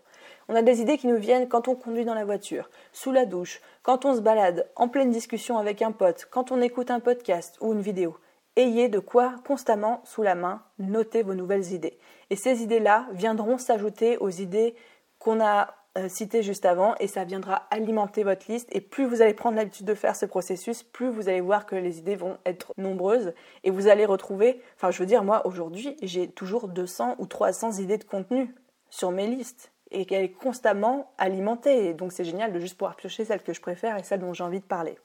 On 0.49 0.55
a 0.55 0.63
des 0.63 0.81
idées 0.81 0.97
qui 0.97 1.05
nous 1.05 1.19
viennent 1.19 1.47
quand 1.47 1.67
on 1.67 1.75
conduit 1.75 2.05
dans 2.05 2.15
la 2.15 2.25
voiture, 2.25 2.71
sous 2.93 3.11
la 3.11 3.27
douche, 3.27 3.61
quand 3.83 4.05
on 4.05 4.15
se 4.15 4.21
balade, 4.21 4.67
en 4.75 4.87
pleine 4.87 5.11
discussion 5.11 5.59
avec 5.59 5.83
un 5.83 5.91
pote, 5.91 6.27
quand 6.31 6.51
on 6.51 6.61
écoute 6.61 6.89
un 6.89 6.99
podcast 6.99 7.59
ou 7.61 7.73
une 7.73 7.81
vidéo. 7.81 8.17
Ayez 8.61 8.89
de 8.89 8.99
quoi 8.99 9.33
constamment 9.43 10.01
sous 10.03 10.21
la 10.21 10.35
main 10.35 10.61
noter 10.77 11.23
vos 11.23 11.33
nouvelles 11.33 11.73
idées. 11.73 11.97
Et 12.29 12.35
ces 12.35 12.61
idées-là 12.61 13.07
viendront 13.11 13.57
s'ajouter 13.57 14.19
aux 14.19 14.29
idées 14.29 14.75
qu'on 15.17 15.43
a 15.43 15.73
euh, 15.97 16.07
citées 16.07 16.43
juste 16.43 16.67
avant 16.67 16.93
et 16.99 17.07
ça 17.07 17.23
viendra 17.23 17.67
alimenter 17.71 18.23
votre 18.23 18.51
liste. 18.51 18.69
Et 18.71 18.79
plus 18.79 19.05
vous 19.05 19.23
allez 19.23 19.33
prendre 19.33 19.57
l'habitude 19.57 19.87
de 19.87 19.95
faire 19.95 20.15
ce 20.15 20.27
processus, 20.27 20.83
plus 20.83 21.09
vous 21.09 21.27
allez 21.27 21.41
voir 21.41 21.65
que 21.65 21.75
les 21.75 21.97
idées 21.97 22.15
vont 22.15 22.37
être 22.45 22.71
nombreuses 22.77 23.33
et 23.63 23.71
vous 23.71 23.87
allez 23.87 24.05
retrouver, 24.05 24.61
enfin 24.75 24.91
je 24.91 24.99
veux 24.99 25.07
dire, 25.07 25.23
moi 25.23 25.47
aujourd'hui 25.47 25.97
j'ai 26.03 26.27
toujours 26.29 26.67
200 26.67 27.15
ou 27.17 27.25
300 27.25 27.79
idées 27.79 27.97
de 27.97 28.03
contenu 28.03 28.53
sur 28.91 29.09
mes 29.09 29.25
listes 29.25 29.71
et 29.89 30.05
qu'elle 30.05 30.23
est 30.23 30.33
constamment 30.33 31.11
alimentée. 31.17 31.87
Et 31.87 31.93
donc 31.95 32.11
c'est 32.11 32.25
génial 32.25 32.53
de 32.53 32.59
juste 32.59 32.77
pouvoir 32.77 32.95
piocher 32.95 33.25
celles 33.25 33.41
que 33.41 33.53
je 33.53 33.61
préfère 33.61 33.97
et 33.97 34.03
celles 34.03 34.19
dont 34.19 34.33
j'ai 34.33 34.43
envie 34.43 34.59
de 34.59 34.65
parler. 34.65 34.99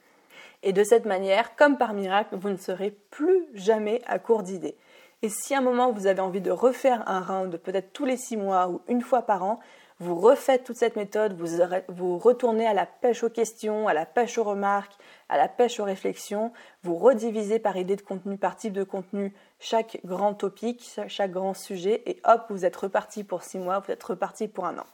Et 0.66 0.72
de 0.72 0.82
cette 0.82 1.04
manière, 1.04 1.54
comme 1.54 1.78
par 1.78 1.94
miracle, 1.94 2.34
vous 2.36 2.50
ne 2.50 2.56
serez 2.56 2.90
plus 2.90 3.46
jamais 3.54 4.02
à 4.04 4.18
court 4.18 4.42
d'idées. 4.42 4.76
Et 5.22 5.28
si 5.28 5.54
à 5.54 5.58
un 5.58 5.60
moment 5.60 5.92
vous 5.92 6.08
avez 6.08 6.18
envie 6.18 6.40
de 6.40 6.50
refaire 6.50 7.08
un 7.08 7.20
round, 7.20 7.56
peut-être 7.58 7.92
tous 7.92 8.04
les 8.04 8.16
six 8.16 8.36
mois 8.36 8.68
ou 8.68 8.80
une 8.88 9.00
fois 9.00 9.22
par 9.22 9.44
an, 9.44 9.60
vous 10.00 10.16
refaites 10.16 10.64
toute 10.64 10.74
cette 10.74 10.96
méthode, 10.96 11.40
vous, 11.88 12.18
retournez 12.18 12.66
à 12.66 12.74
la 12.74 12.84
pêche 12.84 13.22
aux 13.22 13.30
questions, 13.30 13.86
à 13.86 13.94
la 13.94 14.06
pêche 14.06 14.38
aux 14.38 14.42
remarques, 14.42 14.96
à 15.28 15.36
la 15.36 15.46
pêche 15.46 15.78
aux 15.78 15.84
réflexions, 15.84 16.52
vous 16.82 16.96
redivisez 16.96 17.60
par 17.60 17.76
idée 17.76 17.94
de 17.94 18.02
contenu, 18.02 18.36
par 18.36 18.56
type 18.56 18.72
de 18.72 18.82
contenu, 18.82 19.32
chaque 19.60 20.00
grand 20.04 20.34
topic, 20.34 20.98
chaque 21.06 21.30
grand 21.30 21.54
sujet, 21.54 22.02
et 22.06 22.20
hop, 22.24 22.42
vous 22.50 22.64
êtes 22.64 22.76
reparti 22.76 23.22
pour 23.22 23.44
six 23.44 23.60
mois, 23.60 23.78
vous 23.78 23.92
êtes 23.92 24.02
reparti 24.02 24.48
pour 24.48 24.66
un 24.66 24.78
an. 24.78 24.86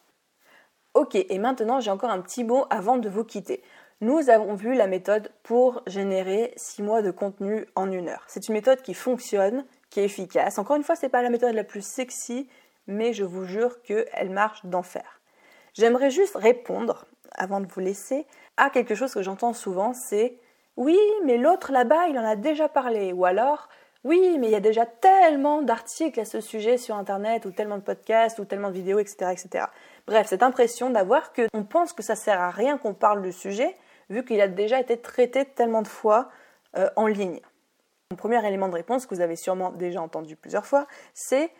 Ok, 0.94 1.14
et 1.14 1.38
maintenant 1.38 1.80
j'ai 1.80 1.90
encore 1.90 2.11
un 2.11 2.20
petit 2.20 2.44
mot 2.44 2.66
avant 2.68 2.98
de 2.98 3.08
vous 3.08 3.24
quitter. 3.24 3.62
Nous 4.02 4.30
avons 4.30 4.54
vu 4.54 4.74
la 4.74 4.88
méthode 4.88 5.30
pour 5.44 5.80
générer 5.86 6.52
six 6.56 6.82
mois 6.82 7.02
de 7.02 7.12
contenu 7.12 7.66
en 7.76 7.88
une 7.88 8.08
heure. 8.08 8.24
C'est 8.26 8.48
une 8.48 8.54
méthode 8.54 8.82
qui 8.82 8.94
fonctionne, 8.94 9.64
qui 9.90 10.00
est 10.00 10.04
efficace. 10.04 10.58
Encore 10.58 10.74
une 10.74 10.82
fois, 10.82 10.96
ce 10.96 11.06
n'est 11.06 11.08
pas 11.08 11.22
la 11.22 11.30
méthode 11.30 11.54
la 11.54 11.62
plus 11.62 11.86
sexy, 11.86 12.48
mais 12.88 13.12
je 13.12 13.22
vous 13.22 13.44
jure 13.44 13.80
qu'elle 13.82 14.30
marche 14.30 14.66
d'enfer. 14.66 15.20
J'aimerais 15.74 16.10
juste 16.10 16.34
répondre, 16.34 17.06
avant 17.36 17.60
de 17.60 17.68
vous 17.68 17.78
laisser, 17.78 18.26
à 18.56 18.70
quelque 18.70 18.96
chose 18.96 19.14
que 19.14 19.22
j'entends 19.22 19.52
souvent, 19.52 19.92
c'est 19.92 20.36
oui, 20.76 20.98
mais 21.24 21.38
l'autre 21.38 21.70
là-bas, 21.70 22.08
il 22.08 22.18
en 22.18 22.24
a 22.24 22.34
déjà 22.34 22.68
parlé, 22.68 23.12
ou 23.12 23.24
alors 23.24 23.68
oui, 24.02 24.36
mais 24.40 24.48
il 24.48 24.52
y 24.52 24.56
a 24.56 24.60
déjà 24.60 24.84
tellement 24.84 25.62
d'articles 25.62 26.18
à 26.18 26.24
ce 26.24 26.40
sujet 26.40 26.76
sur 26.76 26.96
Internet, 26.96 27.44
ou 27.44 27.52
tellement 27.52 27.76
de 27.78 27.84
podcasts, 27.84 28.40
ou 28.40 28.44
tellement 28.46 28.70
de 28.70 28.74
vidéos, 28.74 28.98
etc. 28.98 29.30
etc. 29.30 29.66
Bref, 30.08 30.26
cette 30.26 30.42
impression 30.42 30.90
d'avoir 30.90 31.32
qu'on 31.32 31.62
pense 31.62 31.92
que 31.92 32.02
ça 32.02 32.16
sert 32.16 32.40
à 32.40 32.50
rien 32.50 32.78
qu'on 32.78 32.94
parle 32.94 33.22
du 33.22 33.30
sujet, 33.30 33.76
vu 34.12 34.25
qu'il 34.25 34.40
a 34.40 34.48
déjà 34.48 34.79
été 34.79 35.01
traité 35.01 35.44
tellement 35.44 35.83
de 35.83 35.88
fois 35.88 36.31
euh, 36.77 36.90
en 36.96 37.07
ligne. 37.07 37.40
Mon 38.11 38.16
premier 38.16 38.46
élément 38.46 38.68
de 38.68 38.75
réponse 38.75 39.07
que 39.07 39.14
vous 39.14 39.20
avez 39.20 39.37
sûrement 39.37 39.70
déjà 39.70 40.03
entendu 40.03 40.37
plusieurs 40.37 40.66
fois, 40.66 40.87
c'est 41.14 41.51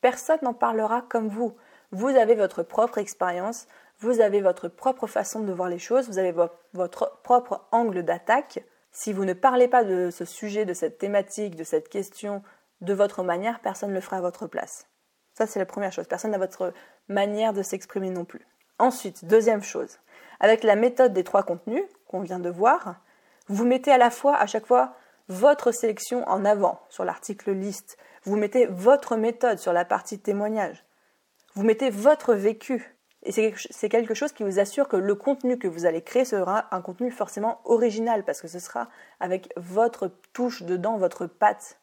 personne 0.00 0.40
n'en 0.42 0.54
parlera 0.54 1.02
comme 1.08 1.28
vous. 1.28 1.56
Vous 1.92 2.08
avez 2.08 2.34
votre 2.34 2.62
propre 2.62 2.98
expérience, 2.98 3.66
vous 3.98 4.20
avez 4.20 4.40
votre 4.40 4.68
propre 4.68 5.06
façon 5.06 5.40
de 5.40 5.52
voir 5.52 5.68
les 5.68 5.78
choses, 5.78 6.08
vous 6.08 6.18
avez 6.18 6.34
votre 6.72 7.20
propre 7.22 7.66
angle 7.70 8.02
d'attaque. 8.02 8.64
Si 8.92 9.12
vous 9.12 9.24
ne 9.24 9.34
parlez 9.34 9.68
pas 9.68 9.84
de 9.84 10.10
ce 10.10 10.24
sujet, 10.24 10.64
de 10.64 10.74
cette 10.74 10.98
thématique, 10.98 11.54
de 11.54 11.64
cette 11.64 11.88
question 11.88 12.42
de 12.80 12.92
votre 12.94 13.22
manière, 13.22 13.60
personne 13.60 13.90
ne 13.90 13.94
le 13.94 14.00
fera 14.00 14.16
à 14.16 14.20
votre 14.20 14.46
place. 14.46 14.88
Ça, 15.34 15.46
c'est 15.46 15.58
la 15.58 15.66
première 15.66 15.92
chose. 15.92 16.08
Personne 16.08 16.32
n'a 16.32 16.38
votre 16.38 16.72
manière 17.08 17.52
de 17.52 17.62
s'exprimer 17.62 18.10
non 18.10 18.24
plus. 18.24 18.46
Ensuite, 18.78 19.26
deuxième 19.26 19.62
chose, 19.62 19.98
avec 20.40 20.64
la 20.64 20.76
méthode 20.76 21.12
des 21.12 21.24
trois 21.24 21.42
contenus 21.42 21.84
qu'on 22.08 22.20
vient 22.20 22.40
de 22.40 22.50
voir, 22.50 22.96
vous 23.48 23.64
mettez 23.64 23.92
à 23.92 23.98
la 23.98 24.10
fois, 24.10 24.36
à 24.36 24.46
chaque 24.46 24.66
fois, 24.66 24.94
votre 25.28 25.70
sélection 25.70 26.28
en 26.28 26.44
avant 26.44 26.80
sur 26.88 27.04
l'article 27.04 27.52
liste. 27.52 27.98
Vous 28.24 28.36
mettez 28.36 28.66
votre 28.66 29.16
méthode 29.16 29.58
sur 29.58 29.72
la 29.72 29.84
partie 29.84 30.18
témoignage. 30.18 30.84
Vous 31.54 31.62
mettez 31.62 31.90
votre 31.90 32.34
vécu. 32.34 32.96
Et 33.22 33.32
c'est 33.32 33.88
quelque 33.88 34.14
chose 34.14 34.32
qui 34.32 34.44
vous 34.44 34.58
assure 34.58 34.88
que 34.88 34.96
le 34.96 35.14
contenu 35.14 35.58
que 35.58 35.68
vous 35.68 35.84
allez 35.84 36.02
créer 36.02 36.24
sera 36.24 36.74
un 36.74 36.80
contenu 36.80 37.10
forcément 37.10 37.60
original 37.64 38.24
parce 38.24 38.40
que 38.40 38.48
ce 38.48 38.58
sera 38.58 38.88
avec 39.20 39.52
votre 39.56 40.10
touche 40.32 40.62
dedans, 40.62 40.96
votre 40.96 41.26
patte. 41.26 41.79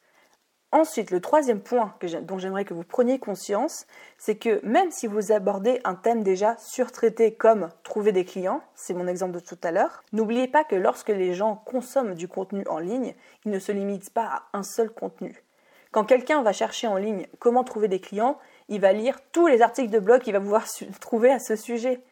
Ensuite, 0.78 1.10
le 1.10 1.22
troisième 1.22 1.60
point 1.60 1.96
dont 2.22 2.38
j'aimerais 2.38 2.63
que 2.63 2.76
vous 2.76 2.84
preniez 2.84 3.18
conscience, 3.18 3.88
c'est 4.20 4.36
que 4.36 4.63
même 4.63 4.92
si 4.92 5.08
vous 5.08 5.32
abordez 5.32 5.82
un 5.86 5.96
thème 5.96 6.22
déjà 6.22 6.56
surtraité 6.60 7.34
comme 7.34 7.70
trouver 7.82 8.12
des 8.12 8.26
clients, 8.26 8.62
c'est 8.76 8.94
mon 8.94 9.08
exemple 9.08 9.34
de 9.34 9.40
tout 9.40 9.58
à 9.63 9.72
l'heure, 9.72 10.04
n'oubliez 10.13 10.48
pas 10.48 10.63
que 10.63 10.76
lorsque 10.76 11.10
les 11.10 11.34
gens 11.34 11.56
consomment 11.66 12.13
du 12.13 12.28
contenu 12.28 12.63
en 12.68 12.78
ligne, 12.78 13.16
ils 13.44 13.50
ne 13.50 13.58
se 13.58 13.72
limitent 13.72 14.13
pas 14.13 14.26
à 14.26 14.44
un 14.54 14.62
seul 14.62 14.92
contenu. 14.92 15.44
Quand 15.90 16.06
quelqu'un 16.06 16.44
va 16.44 16.54
chercher 16.54 16.86
en 16.86 16.98
ligne 16.98 17.26
comment 17.40 17.63
trouver 17.63 17.88
des 17.88 18.00
clients, 18.00 18.38
il 18.70 18.80
va 18.80 18.94
lire 18.94 19.18
tous 19.32 19.48
les 19.48 19.63
articles 19.63 19.90
de 19.90 19.98
blog 19.98 20.22
qu'il 20.22 20.34
va 20.34 20.40
pouvoir 20.40 20.68
trouver 21.02 21.32
à 21.32 21.40
ce 21.40 21.56
sujet. 21.56 22.04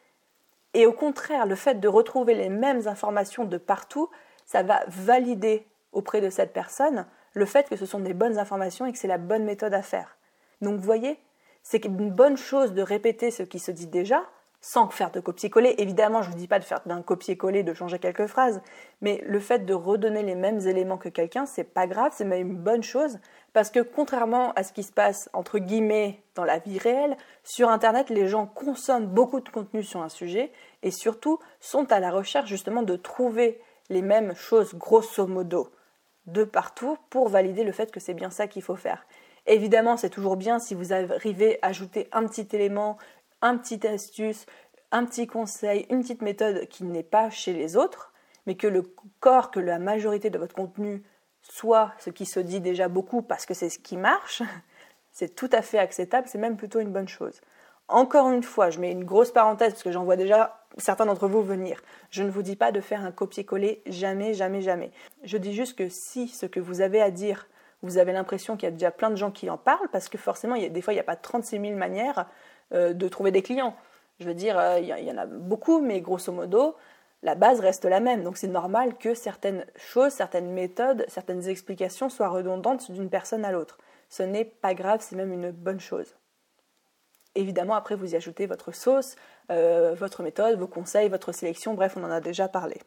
Et 0.73 0.88
au 0.88 0.91
contraire, 0.91 1.45
le 1.45 1.54
fait 1.54 1.80
de 1.80 1.88
retrouver 1.88 2.34
les 2.34 2.49
mêmes 2.49 2.88
informations 2.88 3.45
de 3.45 3.60
partout, 3.60 4.10
ça 4.47 4.63
va 4.63 4.80
valider 4.88 5.67
auprès 5.91 6.19
de 6.19 6.32
cette 6.32 6.51
personne 6.51 7.06
le 7.35 7.45
fait 7.45 7.69
que 7.69 7.75
ce 7.75 7.85
sont 7.85 7.99
des 7.99 8.13
bonnes 8.13 8.39
informations 8.39 8.87
et 8.87 8.91
que 8.91 8.97
c'est 8.97 9.07
la 9.07 9.19
bonne 9.19 9.43
méthode 9.43 9.73
à 9.73 9.83
faire. 9.83 10.17
Donc 10.61 10.77
vous 10.77 10.85
voyez, 10.85 11.19
c'est 11.61 11.85
une 11.85 12.09
bonne 12.09 12.37
chose 12.37 12.73
de 12.73 12.81
répéter 12.81 13.29
ce 13.29 13.43
qui 13.43 13.59
se 13.59 13.71
dit 13.71 13.87
déjà, 13.87 14.23
sans 14.61 14.89
faire 14.89 15.11
de 15.11 15.19
copier-coller. 15.19 15.75
Évidemment, 15.77 16.23
je 16.23 16.29
ne 16.29 16.33
vous 16.33 16.39
dis 16.39 16.47
pas 16.47 16.57
de 16.57 16.63
faire 16.63 16.81
d'un 16.87 17.03
copier-coller, 17.03 17.61
de 17.61 17.73
changer 17.73 17.99
quelques 17.99 18.25
phrases, 18.25 18.61
mais 19.01 19.21
le 19.27 19.39
fait 19.39 19.59
de 19.59 19.73
redonner 19.73 20.23
les 20.23 20.33
mêmes 20.33 20.59
éléments 20.61 20.97
que 20.97 21.09
quelqu'un, 21.09 21.45
c'est 21.45 21.65
pas 21.65 21.85
grave, 21.85 22.13
c'est 22.15 22.25
même 22.25 22.51
une 22.51 22.57
bonne 22.57 22.81
chose, 22.81 23.19
parce 23.53 23.69
que 23.69 23.81
contrairement 23.81 24.53
à 24.53 24.63
ce 24.63 24.73
qui 24.73 24.81
se 24.81 24.91
passe 24.91 25.29
entre 25.33 25.59
guillemets 25.59 26.23
dans 26.33 26.45
la 26.45 26.57
vie 26.57 26.79
réelle, 26.79 27.15
sur 27.43 27.69
Internet, 27.69 28.09
les 28.09 28.27
gens 28.27 28.47
consomment 28.47 29.05
beaucoup 29.05 29.39
de 29.39 29.49
contenu 29.49 29.83
sur 29.83 30.01
un 30.01 30.09
sujet 30.09 30.51
et 30.81 30.91
surtout 30.91 31.37
sont 31.59 31.91
à 31.91 31.99
la 31.99 32.09
recherche 32.09 32.49
justement 32.49 32.81
de 32.81 32.95
trouver 32.95 33.61
les 33.89 34.01
mêmes 34.01 34.33
choses 34.35 34.73
grosso 34.73 35.27
modo 35.27 35.69
de 36.27 36.43
partout 36.43 36.97
pour 37.09 37.29
valider 37.29 37.63
le 37.63 37.71
fait 37.71 37.91
que 37.91 37.99
c'est 37.99 38.13
bien 38.13 38.29
ça 38.29 38.47
qu'il 38.47 38.63
faut 38.63 38.75
faire. 38.75 39.05
Évidemment, 39.47 39.97
c'est 39.97 40.09
toujours 40.09 40.38
bien 40.38 40.59
si 40.59 40.73
vous 40.73 40.91
arrivez 40.93 41.59
à 41.61 41.67
ajouter 41.67 42.07
un 42.11 42.25
petit 42.25 42.47
élément, 42.53 42.97
un 43.41 43.57
petit 43.57 43.85
astuce, 43.85 44.45
un 44.91 45.05
petit 45.05 45.27
conseil, 45.27 45.85
une 45.89 46.01
petite 46.01 46.21
méthode 46.21 46.67
qui 46.67 46.83
n'est 46.83 47.03
pas 47.03 47.29
chez 47.29 47.53
les 47.53 47.77
autres, 47.77 48.13
mais 48.47 48.55
que 48.55 48.67
le 48.67 48.83
corps, 49.19 49.51
que 49.51 49.59
la 49.59 49.79
majorité 49.79 50.29
de 50.29 50.39
votre 50.39 50.55
contenu 50.55 51.03
soit 51.41 51.93
ce 51.99 52.09
qui 52.09 52.25
se 52.25 52.39
dit 52.39 52.59
déjà 52.59 52.88
beaucoup 52.88 53.21
parce 53.21 53.45
que 53.45 53.53
c'est 53.53 53.69
ce 53.69 53.79
qui 53.79 53.97
marche, 53.97 54.41
c'est 55.11 55.35
tout 55.35 55.49
à 55.51 55.61
fait 55.61 55.79
acceptable, 55.79 56.27
c'est 56.27 56.38
même 56.38 56.57
plutôt 56.57 56.79
une 56.79 56.91
bonne 56.91 57.07
chose. 57.07 57.39
Encore 57.88 58.31
une 58.31 58.41
fois, 58.41 58.71
je 58.71 58.79
mets 58.79 58.91
une 58.91 59.03
grosse 59.03 59.31
parenthèse 59.31 59.73
parce 59.73 59.83
que 59.83 59.91
j'en 59.91 60.03
vois 60.03 60.15
déjà 60.15 60.64
certains 60.77 61.05
d'entre 61.05 61.27
vous 61.27 61.41
venir. 61.41 61.81
Je 62.09 62.23
ne 62.23 62.29
vous 62.29 62.41
dis 62.41 62.55
pas 62.55 62.71
de 62.71 62.81
faire 62.81 63.03
un 63.03 63.11
copier-coller, 63.11 63.81
jamais, 63.85 64.33
jamais, 64.33 64.61
jamais. 64.61 64.91
Je 65.23 65.38
dis 65.38 65.53
juste 65.53 65.77
que 65.77 65.89
si 65.89 66.27
ce 66.27 66.45
que 66.45 66.59
vous 66.59 66.81
avez 66.81 67.01
à 67.01 67.11
dire, 67.11 67.47
vous 67.81 67.97
avez 67.97 68.13
l'impression 68.13 68.55
qu'il 68.55 68.67
y 68.67 68.71
a 68.71 68.71
déjà 68.71 68.91
plein 68.91 69.09
de 69.09 69.15
gens 69.15 69.31
qui 69.31 69.49
en 69.49 69.57
parlent, 69.57 69.89
parce 69.91 70.09
que 70.09 70.17
forcément, 70.17 70.55
des 70.57 70.81
fois, 70.81 70.93
il 70.93 70.97
n'y 70.97 71.01
a 71.01 71.03
pas 71.03 71.15
36 71.15 71.59
000 71.59 71.73
manières 71.75 72.27
euh, 72.73 72.93
de 72.93 73.07
trouver 73.07 73.31
des 73.31 73.41
clients. 73.41 73.75
Je 74.19 74.25
veux 74.25 74.33
dire, 74.33 74.57
euh, 74.57 74.79
il, 74.79 74.88
y, 74.88 75.11
en 75.11 75.17
a 75.17 75.25
beaucoup, 75.25 75.81
mais 75.81 76.01
grosso 76.01 76.31
modo, 76.31 76.75
la 77.21 77.35
base 77.35 77.59
reste 77.59 77.85
la 77.85 77.99
même. 77.99 78.23
Donc 78.23 78.38
c'est 78.38 78.47
normal 78.47 78.97
que 78.97 79.13
certaines 79.13 79.65
choses, 79.75 80.13
certaines 80.13 80.51
méthodes, 80.51 81.05
certaines 81.07 81.47
explications 81.47 82.09
soient 82.09 82.29
redondantes 82.29 82.91
d'une 82.91 83.09
personne 83.09 83.45
à 83.45 83.51
l'autre. 83.51 83.77
Ce 84.09 84.23
n'est 84.23 84.45
pas 84.45 84.73
grave, 84.73 85.01
c'est 85.01 85.15
même 85.15 85.33
une 85.33 85.51
bonne 85.51 85.79
chose. 85.79 86.15
Évidemment, 87.35 87.75
après, 87.75 87.95
vous 87.95 88.13
y 88.13 88.15
ajoutez 88.15 88.45
votre 88.45 88.71
sauce, 88.71 89.15
euh, 89.51 89.93
votre 89.93 90.23
méthode, 90.23 90.57
vos 90.57 90.67
conseils, 90.67 91.09
votre 91.09 91.31
sélection, 91.31 91.73
bref, 91.73 91.95
on 91.97 92.03
en 92.03 92.11
a 92.11 92.21
déjà 92.21 92.47
parlé. 92.47 92.81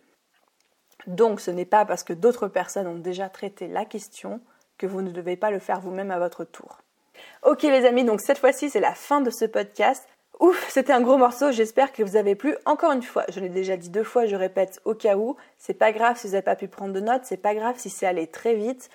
Donc, 1.06 1.40
ce 1.40 1.50
n'est 1.50 1.64
pas 1.64 1.84
parce 1.84 2.02
que 2.02 2.12
d'autres 2.12 2.48
personnes 2.48 2.86
ont 2.86 2.98
déjà 2.98 3.28
traité 3.28 3.68
la 3.68 3.84
question 3.84 4.40
que 4.78 4.86
vous 4.86 5.02
ne 5.02 5.10
devez 5.10 5.36
pas 5.36 5.50
le 5.50 5.58
faire 5.58 5.80
vous-même 5.80 6.10
à 6.10 6.18
votre 6.18 6.44
tour. 6.44 6.78
Ok 7.42 7.62
les 7.62 7.84
amis, 7.84 8.04
donc 8.04 8.20
cette 8.20 8.38
fois-ci 8.38 8.70
c'est 8.70 8.80
la 8.80 8.94
fin 8.94 9.20
de 9.20 9.30
ce 9.30 9.44
podcast. 9.44 10.08
Ouf, 10.40 10.68
c'était 10.68 10.92
un 10.92 11.00
gros 11.00 11.16
morceau, 11.16 11.50
j'espère 11.50 11.92
que 11.92 12.04
vous 12.04 12.14
avez 12.14 12.36
plu. 12.36 12.56
Encore 12.64 12.92
une 12.92 13.02
fois, 13.02 13.24
je 13.28 13.40
l'ai 13.40 13.48
déjà 13.48 13.76
dit 13.76 13.90
deux 13.90 14.04
fois, 14.04 14.26
je 14.26 14.36
répète 14.36 14.80
au 14.84 14.94
cas 14.94 15.16
où, 15.16 15.36
c'est 15.56 15.74
pas 15.74 15.90
grave 15.90 16.16
si 16.16 16.28
vous 16.28 16.34
n'avez 16.34 16.44
pas 16.44 16.54
pu 16.54 16.68
prendre 16.68 16.94
de 16.94 17.00
notes, 17.00 17.22
c'est 17.24 17.36
pas 17.36 17.56
grave 17.56 17.74
si 17.76 17.90
c'est 17.90 18.06
allé 18.06 18.28
très 18.28 18.54
vite. 18.54 18.88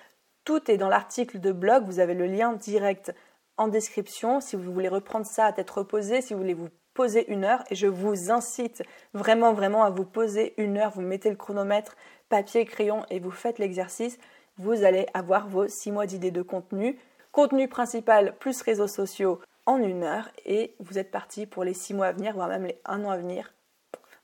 Tout 0.45 0.71
est 0.71 0.77
dans 0.77 0.87
l'article 0.87 1.39
de 1.39 1.51
blog, 1.51 1.83
vous 1.85 1.99
avez 1.99 2.13
le 2.13 2.27
lien 2.27 2.53
direct 2.53 3.13
en 3.57 3.67
description 3.67 4.41
si 4.41 4.55
vous 4.55 4.71
voulez 4.71 4.89
reprendre 4.89 5.25
ça 5.25 5.45
à 5.45 5.53
tête 5.53 5.69
reposée, 5.69 6.21
si 6.21 6.33
vous 6.33 6.39
voulez 6.39 6.53
vous 6.53 6.69
poser 6.93 7.31
une 7.31 7.43
heure. 7.43 7.63
Et 7.69 7.75
je 7.75 7.87
vous 7.87 8.31
incite 8.31 8.83
vraiment, 9.13 9.53
vraiment 9.53 9.83
à 9.83 9.89
vous 9.89 10.05
poser 10.05 10.53
une 10.57 10.77
heure. 10.77 10.91
Vous 10.91 11.01
mettez 11.01 11.29
le 11.29 11.35
chronomètre, 11.35 11.95
papier, 12.29 12.65
crayon 12.65 13.05
et 13.09 13.19
vous 13.19 13.31
faites 13.31 13.59
l'exercice. 13.59 14.17
Vous 14.57 14.83
allez 14.83 15.07
avoir 15.13 15.47
vos 15.47 15.67
six 15.67 15.91
mois 15.91 16.05
d'idées 16.05 16.31
de 16.31 16.41
contenu. 16.41 16.99
Contenu 17.31 17.67
principal 17.67 18.35
plus 18.37 18.61
réseaux 18.61 18.87
sociaux 18.87 19.39
en 19.65 19.77
une 19.77 20.03
heure 20.03 20.29
et 20.45 20.75
vous 20.79 20.99
êtes 20.99 21.09
parti 21.09 21.45
pour 21.45 21.63
les 21.63 21.73
six 21.73 21.93
mois 21.93 22.07
à 22.07 22.11
venir, 22.11 22.33
voire 22.33 22.49
même 22.49 22.65
les 22.65 22.79
un 22.85 23.03
an 23.05 23.09
à 23.09 23.17
venir. 23.17 23.53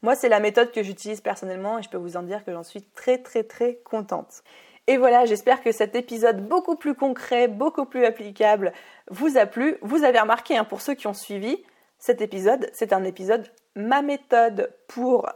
Moi, 0.01 0.15
c'est 0.15 0.29
la 0.29 0.39
méthode 0.39 0.71
que 0.71 0.83
j'utilise 0.83 1.19
personnellement 1.19 1.79
et 1.79 1.83
je 1.83 1.89
peux 1.89 1.97
vous 1.97 2.17
en 2.17 2.23
dire 2.23 2.45
que 2.45 2.51
j'en 2.51 2.63
suis 2.63 2.83
très 2.83 3.17
très 3.17 3.43
très 3.43 3.77
contente. 3.77 4.43
Et 4.89 4.97
voilà, 4.97 5.25
j'espère 5.25 5.61
que 5.61 5.71
cet 5.71 5.93
épisode 5.93 6.47
beaucoup 6.47 6.75
plus 6.75 6.95
concret, 6.95 7.47
beaucoup 7.47 7.85
plus 7.85 8.05
applicable 8.05 8.73
vous 9.11 9.37
a 9.37 9.45
plu. 9.45 9.77
Vous 9.83 10.03
avez 10.03 10.19
remarqué, 10.19 10.57
hein, 10.57 10.63
pour 10.63 10.81
ceux 10.81 10.95
qui 10.95 11.05
ont 11.05 11.13
suivi, 11.13 11.63
cet 11.99 12.21
épisode, 12.21 12.71
c'est 12.73 12.91
un 12.91 13.03
épisode 13.03 13.45
ma 13.75 14.01
méthode 14.01 14.73
pour... 14.87 15.29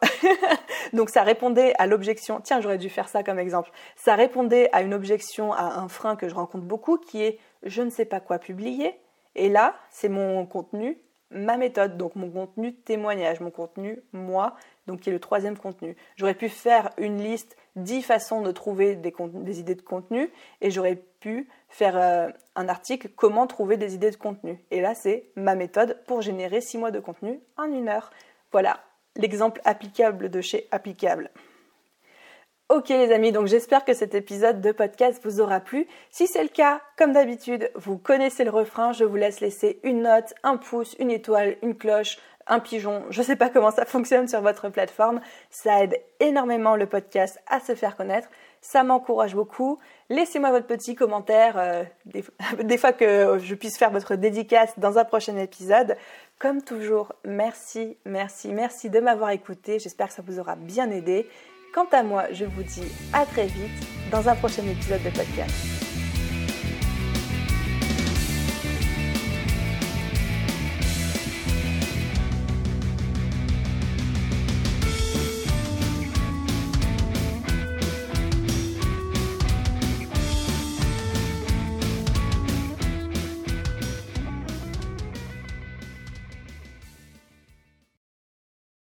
Donc 0.94 1.12
ça 1.12 1.22
répondait 1.22 1.76
à 1.78 1.86
l'objection, 1.86 2.42
tiens 2.42 2.62
j'aurais 2.62 2.80
dû 2.80 2.90
faire 2.90 3.08
ça 3.08 3.22
comme 3.22 3.38
exemple, 3.38 3.70
ça 3.96 4.16
répondait 4.16 4.70
à 4.72 4.82
une 4.82 4.96
objection, 4.96 5.54
à 5.54 5.80
un 5.80 5.88
frein 5.88 6.16
que 6.16 6.28
je 6.28 6.34
rencontre 6.34 6.66
beaucoup 6.66 6.98
qui 6.98 7.22
est 7.22 7.38
je 7.62 7.84
ne 7.84 7.92
sais 7.92 8.06
pas 8.06 8.20
quoi 8.20 8.40
publier. 8.40 9.00
Et 9.36 9.50
là, 9.50 9.76
c'est 9.92 10.10
mon 10.10 10.48
contenu, 10.48 10.98
ma 11.30 11.58
méthode, 11.58 11.96
donc 11.96 12.16
mon 12.16 12.32
contenu 12.32 12.74
témoignage, 12.74 13.40
mon 13.40 13.52
contenu 13.52 14.02
moi, 14.14 14.56
donc 14.88 15.02
qui 15.02 15.10
est 15.12 15.14
le 15.14 15.20
troisième 15.20 15.60
contenu. 15.60 15.96
J'aurais 16.16 16.34
pu 16.34 16.50
faire 16.50 16.90
une 16.98 17.22
liste 17.22 17.56
10 17.76 18.02
façons 18.04 18.42
de 18.42 18.52
trouver 18.52 18.96
des, 18.96 19.60
idées 19.60 19.76
de 19.76 19.82
contenu 19.82 20.32
et 20.62 20.72
j'aurais 20.72 21.02
pu 21.20 21.48
faire 21.70 21.98
euh, 21.98 22.30
un 22.56 22.70
article 22.70 23.10
comment 23.16 23.48
trouver 23.48 23.78
des 23.78 23.96
idées 23.96 24.12
de 24.12 24.16
contenu. 24.16 24.64
Et 24.72 24.82
là, 24.82 24.94
c'est 24.96 25.30
ma 25.36 25.56
méthode 25.56 25.98
pour 26.06 26.22
générer 26.22 26.62
6 26.62 26.78
mois 26.78 26.92
de 26.92 27.00
contenu 27.00 27.40
en 27.58 27.66
une 27.66 27.90
heure. 27.90 28.12
Voilà 28.52 28.80
l'exemple 29.16 29.62
applicable 29.66 30.30
de 30.30 30.42
chez 30.42 30.68
Applicable. 30.72 31.32
Ok 32.70 32.90
les 32.90 33.12
amis, 33.12 33.32
donc 33.32 33.48
j'espère 33.48 33.86
que 33.86 33.94
cet 33.94 34.16
épisode 34.16 34.62
de 34.62 34.72
podcast 34.72 35.22
vous 35.24 35.42
aura 35.42 35.60
plu. 35.60 35.86
Si 36.10 36.28
c'est 36.28 36.42
le 36.42 36.50
cas, 36.50 36.82
comme 36.98 37.12
d'habitude, 37.12 37.70
vous 37.76 37.98
connaissez 37.98 38.46
le 38.46 38.50
refrain, 38.50 38.94
je 38.94 39.04
vous 39.04 39.18
laisse 39.18 39.42
laisser 39.42 39.80
une 39.84 40.04
note, 40.04 40.34
un 40.44 40.58
pouce, 40.58 40.96
une 40.98 41.12
étoile, 41.12 41.58
une 41.62 41.76
cloche, 41.76 42.18
un 42.48 42.60
pigeon, 42.60 43.04
je 43.10 43.22
ne 43.22 43.26
sais 43.26 43.36
pas 43.36 43.50
comment 43.50 43.72
ça 43.72 43.86
fonctionne 43.86 44.28
sur 44.28 44.42
votre 44.42 44.70
plateforme. 44.70 45.22
Ça 45.50 45.84
aide 45.84 45.96
énormément 46.20 46.76
le 46.76 46.86
podcast 46.86 47.40
à 47.48 47.60
se 47.60 47.76
faire 47.76 47.96
connaître. 47.96 48.30
Ça 48.62 48.84
m'encourage 48.84 49.36
beaucoup. 49.36 49.80
Laissez-moi 50.10 50.52
votre 50.52 50.68
petit 50.68 50.96
commentaire, 50.96 51.58
euh, 51.58 51.84
des, 52.64 52.78
fois 52.78 52.94
que 52.94 53.38
je 53.40 53.56
puisse 53.56 53.78
faire 53.78 53.92
votre 53.92 54.16
dédicace 54.16 54.78
dans 54.78 54.98
un 54.98 55.06
prochain 55.06 55.38
épisode. 55.38 55.98
Comme 56.40 56.62
toujours, 56.62 57.14
merci, 57.26 57.98
merci, 58.06 58.54
merci 58.54 58.90
de 58.90 59.00
m'avoir 59.00 59.32
écouté. 59.32 59.80
J'espère 59.80 60.08
que 60.08 60.14
ça 60.14 60.24
vous 60.26 60.40
aura 60.40 60.56
bien 60.56 60.90
aidé. 60.92 61.28
Quant 61.74 61.88
à 61.92 62.04
moi, 62.04 62.26
je 62.32 62.46
vous 62.46 62.64
dis 62.64 62.92
à 63.14 63.26
très 63.26 63.48
vite 63.48 63.88
dans 64.12 64.30
un 64.30 64.36
prochain 64.36 64.64
épisode 64.64 65.02
de 65.04 65.10
podcast. 65.10 65.73